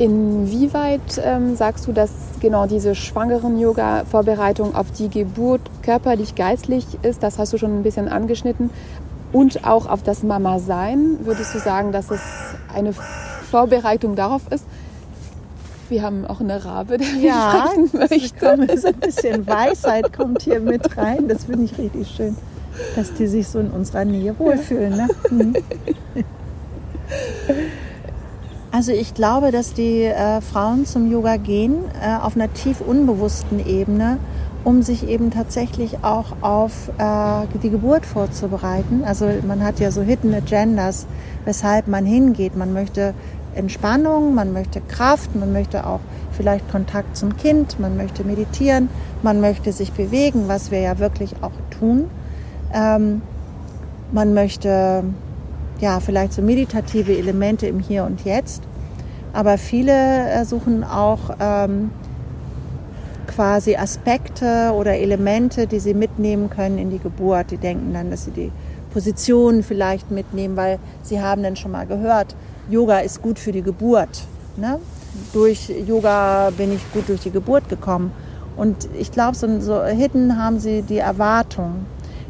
Inwieweit 0.01 1.21
ähm, 1.23 1.55
sagst 1.55 1.85
du, 1.85 1.91
dass 1.91 2.09
genau 2.39 2.65
diese 2.65 2.95
schwangeren 2.95 3.59
Yoga-Vorbereitung 3.59 4.73
auf 4.73 4.89
die 4.89 5.09
Geburt 5.09 5.61
körperlich, 5.83 6.33
geistlich 6.33 6.87
ist? 7.03 7.21
Das 7.21 7.37
hast 7.37 7.53
du 7.53 7.59
schon 7.59 7.77
ein 7.77 7.83
bisschen 7.83 8.07
angeschnitten. 8.07 8.71
Und 9.31 9.63
auch 9.63 9.85
auf 9.85 10.01
das 10.01 10.23
Mama-Sein. 10.23 11.19
Würdest 11.23 11.53
du 11.53 11.59
sagen, 11.59 11.91
dass 11.91 12.09
es 12.09 12.19
eine 12.73 12.93
Vorbereitung 12.93 14.15
darauf 14.15 14.41
ist? 14.49 14.65
Wir 15.87 16.01
haben 16.01 16.25
auch 16.25 16.39
eine 16.39 16.65
Rabe, 16.65 16.97
der 16.97 17.07
ja, 17.21 17.67
sprechen 17.67 17.91
möchte. 17.93 18.77
so 18.79 18.87
ein 18.87 18.95
bisschen 18.95 19.45
Weisheit 19.45 20.11
kommt 20.13 20.41
hier 20.41 20.61
mit 20.61 20.97
rein. 20.97 21.27
Das 21.27 21.43
finde 21.43 21.65
ich 21.65 21.77
richtig 21.77 22.07
schön, 22.09 22.35
dass 22.95 23.13
die 23.13 23.27
sich 23.27 23.47
so 23.47 23.59
in 23.59 23.69
unserer 23.69 24.03
Nähe 24.03 24.33
wohlfühlen. 24.39 24.95
Ne? 24.97 25.07
Mhm. 25.29 25.53
Also 28.73 28.93
ich 28.93 29.13
glaube, 29.13 29.51
dass 29.51 29.73
die 29.73 30.03
äh, 30.03 30.39
Frauen 30.39 30.85
zum 30.85 31.11
Yoga 31.11 31.35
gehen 31.35 31.75
äh, 32.01 32.15
auf 32.15 32.37
einer 32.37 32.53
tief 32.53 32.79
unbewussten 32.79 33.65
Ebene, 33.65 34.17
um 34.63 34.81
sich 34.81 35.05
eben 35.05 35.29
tatsächlich 35.29 36.05
auch 36.05 36.37
auf 36.39 36.89
äh, 36.97 37.47
die 37.61 37.69
Geburt 37.69 38.05
vorzubereiten. 38.05 39.03
Also 39.03 39.27
man 39.45 39.61
hat 39.61 39.81
ja 39.81 39.91
so 39.91 40.01
Hidden 40.01 40.33
Agendas, 40.33 41.05
weshalb 41.43 41.89
man 41.89 42.05
hingeht. 42.05 42.55
Man 42.55 42.71
möchte 42.71 43.13
Entspannung, 43.55 44.35
man 44.35 44.53
möchte 44.53 44.79
Kraft, 44.79 45.35
man 45.35 45.51
möchte 45.51 45.85
auch 45.85 45.99
vielleicht 46.31 46.71
Kontakt 46.71 47.17
zum 47.17 47.35
Kind, 47.35 47.77
man 47.77 47.97
möchte 47.97 48.23
meditieren, 48.23 48.87
man 49.21 49.41
möchte 49.41 49.73
sich 49.73 49.91
bewegen, 49.91 50.45
was 50.47 50.71
wir 50.71 50.79
ja 50.79 50.97
wirklich 50.97 51.35
auch 51.41 51.51
tun. 51.77 52.09
Ähm, 52.73 53.21
man 54.13 54.33
möchte 54.33 55.03
ja 55.81 55.99
vielleicht 55.99 56.33
so 56.33 56.41
meditative 56.41 57.17
Elemente 57.17 57.67
im 57.67 57.79
Hier 57.79 58.05
und 58.05 58.23
Jetzt. 58.23 58.63
Aber 59.33 59.57
viele 59.57 60.29
äh, 60.29 60.45
suchen 60.45 60.83
auch 60.83 61.35
ähm, 61.39 61.91
quasi 63.27 63.75
Aspekte 63.75 64.71
oder 64.75 64.97
Elemente, 64.97 65.67
die 65.67 65.79
sie 65.79 65.93
mitnehmen 65.93 66.49
können 66.49 66.77
in 66.77 66.89
die 66.89 66.99
Geburt. 66.99 67.51
Die 67.51 67.57
denken 67.57 67.93
dann, 67.93 68.11
dass 68.11 68.25
sie 68.25 68.31
die 68.31 68.51
Position 68.93 69.63
vielleicht 69.63 70.11
mitnehmen, 70.11 70.57
weil 70.57 70.79
sie 71.01 71.21
haben 71.21 71.43
dann 71.43 71.55
schon 71.55 71.71
mal 71.71 71.85
gehört, 71.85 72.35
Yoga 72.69 72.99
ist 72.99 73.21
gut 73.21 73.39
für 73.39 73.51
die 73.51 73.61
Geburt. 73.61 74.23
Ne? 74.57 74.79
Durch 75.33 75.69
Yoga 75.69 76.51
bin 76.55 76.73
ich 76.73 76.81
gut 76.93 77.07
durch 77.07 77.21
die 77.21 77.31
Geburt 77.31 77.69
gekommen. 77.69 78.11
Und 78.57 78.89
ich 78.99 79.11
glaube, 79.11 79.35
so, 79.35 79.61
so 79.61 79.83
hidden 79.83 80.37
haben 80.37 80.59
sie 80.59 80.81
die 80.81 80.97
Erwartung. 80.97 81.85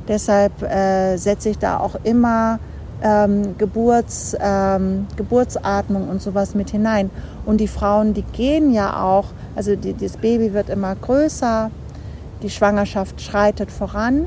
Deshalb 0.07 0.61
äh, 0.61 1.17
setze 1.17 1.49
ich 1.49 1.57
da 1.57 1.79
auch 1.79 1.95
immer 2.03 2.59
ähm, 3.01 3.57
Geburts, 3.57 4.35
ähm, 4.39 5.07
Geburtsatmung 5.15 6.09
und 6.09 6.21
sowas 6.21 6.55
mit 6.55 6.69
hinein. 6.69 7.09
Und 7.45 7.57
die 7.57 7.67
Frauen, 7.67 8.13
die 8.13 8.23
gehen 8.23 8.71
ja 8.71 9.03
auch, 9.03 9.25
also 9.55 9.75
die, 9.75 9.93
das 9.93 10.17
Baby 10.17 10.53
wird 10.53 10.69
immer 10.69 10.95
größer, 10.95 11.71
die 12.41 12.49
Schwangerschaft 12.49 13.21
schreitet 13.21 13.71
voran. 13.71 14.25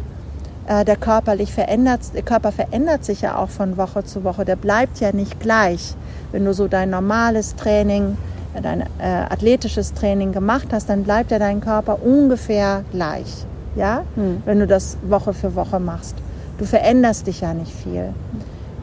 Äh, 0.67 0.85
der, 0.85 0.97
körperlich 0.97 1.53
verändert, 1.53 2.01
der 2.15 2.23
Körper 2.23 2.51
verändert 2.51 3.05
sich 3.05 3.21
ja 3.21 3.37
auch 3.37 3.51
von 3.51 3.77
Woche 3.77 4.05
zu 4.05 4.25
Woche. 4.25 4.45
Der 4.45 4.57
bleibt 4.57 4.99
ja 5.01 5.13
nicht 5.13 5.41
gleich. 5.41 5.95
Wenn 6.33 6.45
du 6.45 6.55
so 6.55 6.69
dein 6.69 6.91
normales 6.91 7.55
Training, 7.55 8.17
äh, 8.55 8.63
dein 8.63 8.81
äh, 8.81 8.87
athletisches 9.29 9.93
Training 9.93 10.33
gemacht 10.33 10.69
hast, 10.73 10.89
dann 10.89 11.05
bleibt 11.05 11.31
ja 11.31 11.39
dein 11.39 11.61
Körper 11.61 12.03
ungefähr 12.03 12.83
gleich. 12.93 13.47
Ja? 13.77 14.05
Hm. 14.15 14.43
Wenn 14.47 14.59
du 14.59 14.67
das 14.67 14.97
Woche 15.03 15.35
für 15.35 15.55
Woche 15.55 15.79
machst. 15.79 16.17
Du 16.57 16.65
veränderst 16.65 17.27
dich 17.27 17.41
ja 17.41 17.53
nicht 17.53 17.73
viel. 17.73 18.15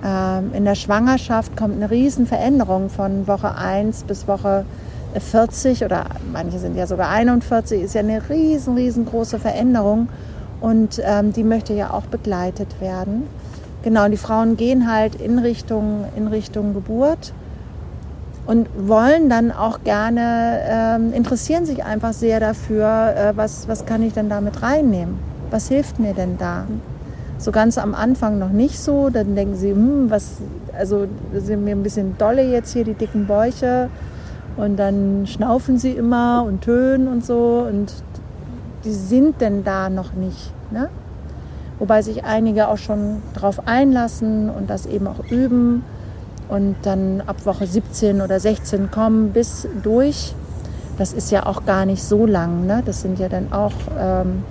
Ähm, 0.03 0.51
in 0.53 0.65
der 0.65 0.75
Schwangerschaft 0.75 1.55
kommt 1.55 1.75
eine 1.75 1.91
Riesenveränderung 1.91 2.89
von 2.89 3.27
Woche 3.27 3.55
1 3.55 4.03
bis 4.03 4.27
Woche 4.27 4.65
40 5.19 5.83
oder 5.83 6.05
manche 6.31 6.57
sind 6.59 6.75
ja 6.75 6.87
sogar 6.87 7.09
41, 7.09 7.83
ist 7.83 7.95
ja 7.95 8.01
eine 8.01 8.29
riesen, 8.29 8.75
riesengroße 8.75 9.39
Veränderung 9.39 10.09
und 10.61 11.01
ähm, 11.03 11.33
die 11.33 11.43
möchte 11.43 11.73
ja 11.73 11.91
auch 11.91 12.03
begleitet 12.03 12.79
werden. 12.79 13.27
Genau, 13.83 14.07
die 14.07 14.17
Frauen 14.17 14.57
gehen 14.57 14.91
halt 14.91 15.15
in 15.15 15.39
Richtung, 15.39 16.05
in 16.15 16.27
Richtung 16.27 16.73
Geburt 16.73 17.33
und 18.45 18.69
wollen 18.77 19.29
dann 19.29 19.51
auch 19.51 19.83
gerne, 19.83 20.61
ähm, 20.67 21.13
interessieren 21.13 21.65
sich 21.65 21.83
einfach 21.83 22.13
sehr 22.13 22.39
dafür, 22.39 23.13
äh, 23.15 23.37
was, 23.37 23.67
was 23.67 23.85
kann 23.85 24.03
ich 24.03 24.13
denn 24.13 24.29
damit 24.29 24.61
reinnehmen? 24.61 25.19
Was 25.49 25.67
hilft 25.67 25.99
mir 25.99 26.13
denn 26.13 26.37
da? 26.37 26.65
So 27.41 27.51
ganz 27.51 27.79
am 27.79 27.95
Anfang 27.95 28.37
noch 28.37 28.51
nicht 28.51 28.79
so. 28.79 29.09
Dann 29.09 29.35
denken 29.35 29.55
sie, 29.55 29.71
hm, 29.71 30.11
was, 30.11 30.37
also 30.77 31.07
sind 31.33 31.63
mir 31.63 31.71
ein 31.71 31.81
bisschen 31.81 32.15
dolle 32.19 32.43
jetzt 32.43 32.71
hier 32.71 32.83
die 32.83 32.93
dicken 32.93 33.25
Bäuche. 33.25 33.89
Und 34.57 34.77
dann 34.77 35.25
schnaufen 35.25 35.79
sie 35.79 35.91
immer 35.91 36.43
und 36.47 36.61
tönen 36.61 37.07
und 37.07 37.25
so. 37.25 37.65
Und 37.67 37.91
die 38.85 38.93
sind 38.93 39.41
denn 39.41 39.63
da 39.63 39.89
noch 39.89 40.13
nicht. 40.13 40.53
Ne? 40.69 40.89
Wobei 41.79 42.03
sich 42.03 42.25
einige 42.25 42.67
auch 42.67 42.77
schon 42.77 43.23
darauf 43.33 43.67
einlassen 43.67 44.51
und 44.51 44.69
das 44.69 44.85
eben 44.85 45.07
auch 45.07 45.31
üben 45.31 45.83
und 46.47 46.75
dann 46.83 47.23
ab 47.25 47.43
Woche 47.45 47.65
17 47.65 48.21
oder 48.21 48.39
16 48.39 48.91
kommen 48.91 49.31
bis 49.31 49.67
durch. 49.81 50.35
Das 50.99 51.11
ist 51.11 51.31
ja 51.31 51.47
auch 51.47 51.65
gar 51.65 51.87
nicht 51.87 52.03
so 52.03 52.27
lang. 52.27 52.67
Ne? 52.67 52.83
Das 52.85 53.01
sind 53.01 53.17
ja 53.17 53.29
dann 53.29 53.51
auch, 53.51 53.73
ähm, 53.97 54.43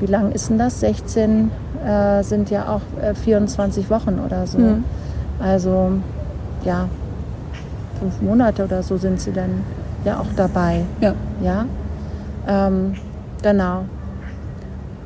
wie 0.00 0.06
lang 0.06 0.32
ist 0.32 0.50
denn 0.50 0.58
das? 0.58 0.80
16 0.80 1.50
äh, 1.86 2.22
sind 2.22 2.50
ja 2.50 2.68
auch 2.68 2.82
äh, 3.00 3.14
24 3.14 3.88
Wochen 3.90 4.18
oder 4.24 4.46
so. 4.46 4.58
Mhm. 4.58 4.84
Also 5.38 5.92
ja, 6.64 6.88
fünf 8.00 8.20
Monate 8.20 8.64
oder 8.64 8.82
so 8.82 8.96
sind 8.96 9.20
sie 9.20 9.32
dann 9.32 9.62
ja 10.04 10.18
auch 10.18 10.26
dabei. 10.36 10.82
Ja. 11.00 11.14
Ja. 11.42 11.66
Ähm, 12.48 12.94
genau. 13.42 13.84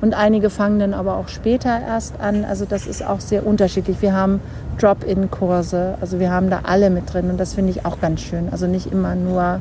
Und 0.00 0.14
einige 0.14 0.48
fangen 0.48 0.78
dann 0.78 0.94
aber 0.94 1.16
auch 1.16 1.28
später 1.28 1.78
erst 1.78 2.20
an. 2.20 2.44
Also 2.44 2.64
das 2.64 2.86
ist 2.86 3.06
auch 3.06 3.20
sehr 3.20 3.46
unterschiedlich. 3.46 4.00
Wir 4.00 4.14
haben 4.14 4.40
Drop-in-Kurse, 4.78 5.96
also 6.00 6.18
wir 6.18 6.30
haben 6.30 6.48
da 6.48 6.60
alle 6.62 6.88
mit 6.88 7.12
drin 7.12 7.28
und 7.28 7.38
das 7.38 7.52
finde 7.52 7.72
ich 7.72 7.84
auch 7.84 8.00
ganz 8.00 8.22
schön. 8.22 8.48
Also 8.50 8.66
nicht 8.66 8.90
immer 8.90 9.14
nur 9.14 9.60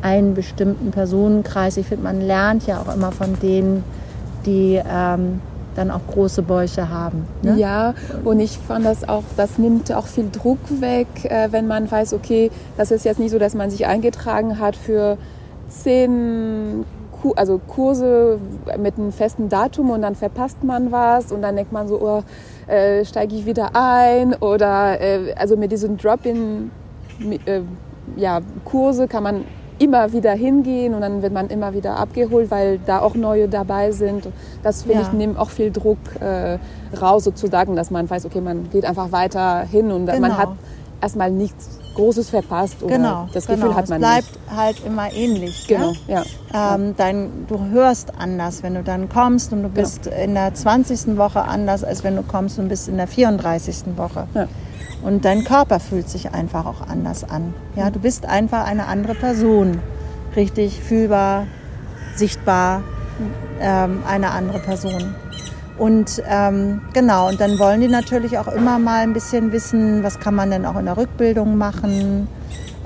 einen 0.00 0.34
bestimmten 0.34 0.90
Personenkreis. 0.90 1.76
Ich 1.76 1.86
finde, 1.86 2.04
man 2.04 2.22
lernt 2.22 2.66
ja 2.66 2.80
auch 2.80 2.94
immer 2.94 3.12
von 3.12 3.38
denen, 3.40 3.84
die 4.46 4.80
ähm, 4.90 5.40
dann 5.74 5.90
auch 5.90 6.00
große 6.10 6.42
Bäuche 6.42 6.88
haben. 6.88 7.26
Ne? 7.42 7.56
Ja, 7.56 7.94
und 8.24 8.40
ich 8.40 8.58
fand 8.58 8.84
das 8.84 9.08
auch, 9.08 9.24
das 9.36 9.58
nimmt 9.58 9.92
auch 9.92 10.06
viel 10.06 10.30
Druck 10.30 10.58
weg, 10.80 11.06
äh, 11.24 11.48
wenn 11.50 11.66
man 11.66 11.90
weiß, 11.90 12.14
okay, 12.14 12.50
das 12.76 12.90
ist 12.90 13.04
jetzt 13.04 13.18
nicht 13.18 13.30
so, 13.30 13.38
dass 13.38 13.54
man 13.54 13.70
sich 13.70 13.86
eingetragen 13.86 14.58
hat 14.58 14.76
für 14.76 15.18
zehn 15.68 16.84
also 17.36 17.58
Kurse 17.58 18.38
mit 18.78 18.98
einem 18.98 19.10
festen 19.10 19.48
Datum 19.48 19.90
und 19.90 20.02
dann 20.02 20.14
verpasst 20.14 20.62
man 20.62 20.92
was 20.92 21.32
und 21.32 21.40
dann 21.40 21.56
denkt 21.56 21.72
man 21.72 21.88
so, 21.88 21.98
oh, 22.00 22.22
äh, 22.70 23.04
steige 23.04 23.34
ich 23.34 23.46
wieder 23.46 23.70
ein 23.72 24.34
oder 24.34 25.00
äh, 25.00 25.32
also 25.34 25.56
mit 25.56 25.72
diesen 25.72 25.96
Drop-in 25.96 26.70
äh, 27.46 27.62
ja, 28.16 28.40
Kurse 28.64 29.08
kann 29.08 29.22
man 29.22 29.44
immer 29.78 30.12
wieder 30.12 30.32
hingehen 30.32 30.94
und 30.94 31.00
dann 31.00 31.22
wird 31.22 31.32
man 31.32 31.48
immer 31.48 31.74
wieder 31.74 31.96
abgeholt, 31.96 32.50
weil 32.50 32.78
da 32.86 33.00
auch 33.00 33.14
neue 33.14 33.48
dabei 33.48 33.90
sind. 33.92 34.28
Das 34.62 34.82
finde 34.82 35.00
ja. 35.00 35.02
ich 35.02 35.12
nimmt 35.12 35.38
auch 35.38 35.50
viel 35.50 35.70
Druck 35.70 35.98
äh, 36.20 36.58
raus, 36.96 37.24
sozusagen, 37.24 37.76
dass 37.76 37.90
man 37.90 38.08
weiß, 38.08 38.26
okay, 38.26 38.40
man 38.40 38.70
geht 38.70 38.84
einfach 38.84 39.12
weiter 39.12 39.60
hin 39.60 39.90
und 39.90 40.06
genau. 40.06 40.20
man 40.20 40.36
hat 40.36 40.50
erstmal 41.00 41.30
nichts 41.30 41.80
Großes 41.94 42.30
verpasst. 42.30 42.82
Oder 42.82 42.96
genau. 42.96 43.28
Das 43.32 43.46
genau. 43.46 43.58
Gefühl 43.58 43.76
hat 43.76 43.88
man 43.88 44.02
es 44.02 44.08
bleibt 44.08 44.32
nicht. 44.32 44.56
halt 44.56 44.84
immer 44.84 45.12
ähnlich. 45.12 45.66
Genau, 45.68 45.92
ne? 45.92 45.96
ja. 46.52 46.74
Ähm, 46.74 46.94
dein, 46.96 47.46
du 47.48 47.66
hörst 47.70 48.12
anders, 48.18 48.62
wenn 48.62 48.74
du 48.74 48.82
dann 48.82 49.08
kommst 49.08 49.52
und 49.52 49.62
du 49.62 49.68
genau. 49.68 49.80
bist 49.80 50.04
genau. 50.04 50.16
in 50.16 50.34
der 50.34 50.54
20. 50.54 51.16
Woche 51.16 51.42
anders, 51.42 51.84
als 51.84 52.02
wenn 52.02 52.16
du 52.16 52.22
kommst 52.22 52.58
und 52.58 52.68
bist 52.68 52.88
in 52.88 52.96
der 52.96 53.06
34. 53.06 53.96
Woche. 53.96 54.26
Ja. 54.34 54.48
Und 55.04 55.26
dein 55.26 55.44
Körper 55.44 55.80
fühlt 55.80 56.08
sich 56.08 56.32
einfach 56.32 56.64
auch 56.64 56.80
anders 56.80 57.28
an. 57.28 57.52
Ja, 57.76 57.90
du 57.90 58.00
bist 58.00 58.26
einfach 58.26 58.66
eine 58.66 58.86
andere 58.86 59.14
Person. 59.14 59.78
Richtig 60.34 60.80
fühlbar, 60.80 61.46
sichtbar, 62.16 62.82
ähm, 63.60 64.02
eine 64.08 64.30
andere 64.30 64.60
Person. 64.60 65.14
Und 65.76 66.22
ähm, 66.26 66.80
genau, 66.92 67.28
und 67.28 67.40
dann 67.40 67.58
wollen 67.58 67.80
die 67.80 67.88
natürlich 67.88 68.38
auch 68.38 68.48
immer 68.48 68.78
mal 68.78 69.02
ein 69.02 69.12
bisschen 69.12 69.52
wissen, 69.52 70.02
was 70.02 70.20
kann 70.20 70.34
man 70.34 70.50
denn 70.50 70.64
auch 70.64 70.78
in 70.78 70.86
der 70.86 70.96
Rückbildung 70.96 71.58
machen. 71.58 72.26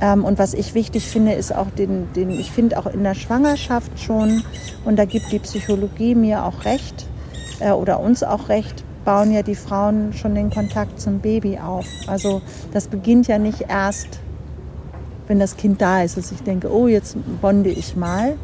Ähm, 0.01 0.25
und 0.25 0.39
was 0.39 0.55
ich 0.55 0.75
wichtig 0.75 1.07
finde, 1.07 1.33
ist 1.33 1.55
auch 1.55 1.71
den, 1.71 2.13
den 2.15 2.31
ich 2.31 2.51
finde 2.51 2.79
auch 2.79 2.87
in 2.87 3.05
der 3.05 3.15
Schwangerschaft 3.15 3.99
schon, 4.01 4.43
und 4.85 4.97
da 4.99 5.05
gibt 5.05 5.31
die 5.33 5.39
Psychologie 5.39 6.15
mir 6.15 6.45
auch 6.45 6.65
recht 6.65 7.07
äh, 7.61 7.73
oder 7.73 8.01
uns 8.01 8.23
auch 8.23 8.49
recht, 8.49 8.85
bauen 9.09 9.33
ja 9.33 9.43
die 9.43 9.55
Frauen 9.55 10.13
schon 10.13 10.35
den 10.35 10.51
Kontakt 10.51 11.01
zum 11.01 11.21
Baby 11.21 11.59
auf. 11.59 11.87
Also 12.09 12.43
das 12.75 12.89
beginnt 12.89 13.27
ja 13.27 13.39
nicht 13.39 13.65
erst, 13.67 14.21
wenn 15.29 15.39
das 15.39 15.57
Kind 15.57 15.81
da 15.81 16.03
ist, 16.03 16.19
dass 16.19 16.31
ich 16.31 16.43
denke, 16.43 16.71
oh, 16.71 16.89
jetzt 16.89 17.17
bonde 17.41 17.71
ich 17.71 17.97
mal, 17.97 18.37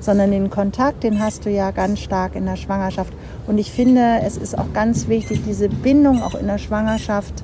sondern 0.00 0.30
den 0.30 0.50
Kontakt, 0.50 1.02
den 1.02 1.18
hast 1.18 1.46
du 1.46 1.50
ja 1.50 1.70
ganz 1.70 2.00
stark 2.00 2.36
in 2.36 2.44
der 2.44 2.56
Schwangerschaft. 2.56 3.10
Und 3.46 3.56
ich 3.56 3.72
finde, 3.72 4.20
es 4.22 4.36
ist 4.36 4.58
auch 4.58 4.70
ganz 4.74 5.08
wichtig, 5.08 5.44
diese 5.46 5.70
Bindung 5.70 6.22
auch 6.22 6.34
in 6.34 6.46
der 6.46 6.58
Schwangerschaft 6.58 7.42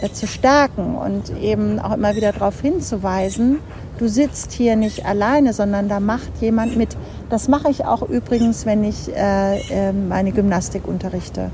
äh, 0.00 0.08
zu 0.08 0.28
stärken 0.28 0.94
und 0.94 1.36
eben 1.42 1.80
auch 1.80 1.92
immer 1.92 2.14
wieder 2.14 2.30
darauf 2.30 2.60
hinzuweisen, 2.60 3.58
du 3.98 4.06
sitzt 4.06 4.52
hier 4.52 4.76
nicht 4.76 5.06
alleine, 5.06 5.52
sondern 5.52 5.88
da 5.88 5.98
macht 5.98 6.30
jemand 6.40 6.76
mit. 6.76 6.96
Das 7.30 7.48
mache 7.48 7.68
ich 7.68 7.84
auch 7.84 8.08
übrigens, 8.08 8.64
wenn 8.64 8.84
ich 8.84 9.12
äh, 9.12 9.58
äh, 9.88 9.92
meine 9.92 10.30
Gymnastik 10.30 10.86
unterrichte. 10.86 11.50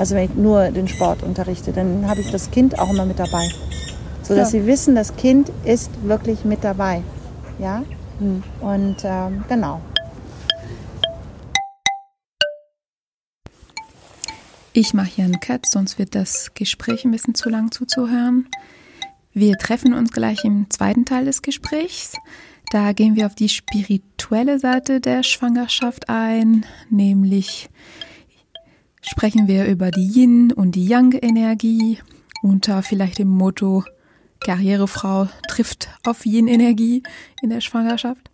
Also 0.00 0.14
wenn 0.14 0.30
ich 0.30 0.34
nur 0.34 0.70
den 0.70 0.88
Sport 0.88 1.22
unterrichte, 1.22 1.72
dann 1.72 2.08
habe 2.08 2.22
ich 2.22 2.30
das 2.30 2.50
Kind 2.50 2.78
auch 2.78 2.88
immer 2.88 3.04
mit 3.04 3.18
dabei. 3.18 3.46
So 4.22 4.34
dass 4.34 4.50
ja. 4.50 4.60
sie 4.60 4.66
wissen, 4.66 4.94
das 4.94 5.14
Kind 5.16 5.52
ist 5.66 5.90
wirklich 6.04 6.46
mit 6.46 6.64
dabei. 6.64 7.02
Ja? 7.58 7.84
Hm. 8.18 8.42
Und 8.62 8.96
ähm, 9.04 9.44
genau. 9.46 9.82
Ich 14.72 14.94
mache 14.94 15.08
hier 15.08 15.26
einen 15.26 15.38
Cut, 15.38 15.66
sonst 15.66 15.98
wird 15.98 16.14
das 16.14 16.54
Gespräch 16.54 17.04
ein 17.04 17.10
bisschen 17.10 17.34
zu 17.34 17.50
lang 17.50 17.70
zuzuhören. 17.70 18.48
Wir 19.34 19.58
treffen 19.58 19.92
uns 19.92 20.12
gleich 20.12 20.46
im 20.46 20.70
zweiten 20.70 21.04
Teil 21.04 21.26
des 21.26 21.42
Gesprächs. 21.42 22.16
Da 22.70 22.94
gehen 22.94 23.16
wir 23.16 23.26
auf 23.26 23.34
die 23.34 23.50
spirituelle 23.50 24.60
Seite 24.60 25.02
der 25.02 25.22
Schwangerschaft 25.22 26.08
ein, 26.08 26.64
nämlich 26.88 27.68
sprechen 29.00 29.48
wir 29.48 29.66
über 29.66 29.90
die 29.90 30.06
Yin- 30.06 30.52
und 30.52 30.74
die 30.74 30.86
Yang-Energie 30.86 31.98
unter 32.42 32.82
vielleicht 32.82 33.18
dem 33.18 33.28
Motto 33.28 33.84
Karrierefrau 34.40 35.28
trifft 35.48 35.88
auf 36.04 36.24
Yin-Energie 36.24 37.02
in 37.42 37.50
der 37.50 37.60
Schwangerschaft. 37.60 38.30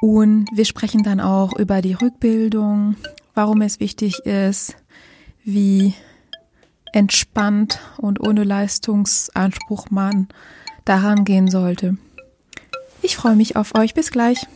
Und 0.00 0.46
wir 0.52 0.64
sprechen 0.64 1.02
dann 1.02 1.20
auch 1.20 1.58
über 1.58 1.82
die 1.82 1.92
Rückbildung, 1.92 2.96
warum 3.34 3.60
es 3.60 3.80
wichtig 3.80 4.20
ist, 4.20 4.76
wie 5.44 5.94
entspannt 6.92 7.80
und 7.98 8.20
ohne 8.20 8.44
Leistungsanspruch 8.44 9.90
man 9.90 10.28
daran 10.84 11.24
gehen 11.24 11.48
sollte. 11.48 11.98
Ich 13.02 13.16
freue 13.16 13.36
mich 13.36 13.56
auf 13.56 13.74
euch. 13.74 13.94
Bis 13.94 14.10
gleich. 14.10 14.46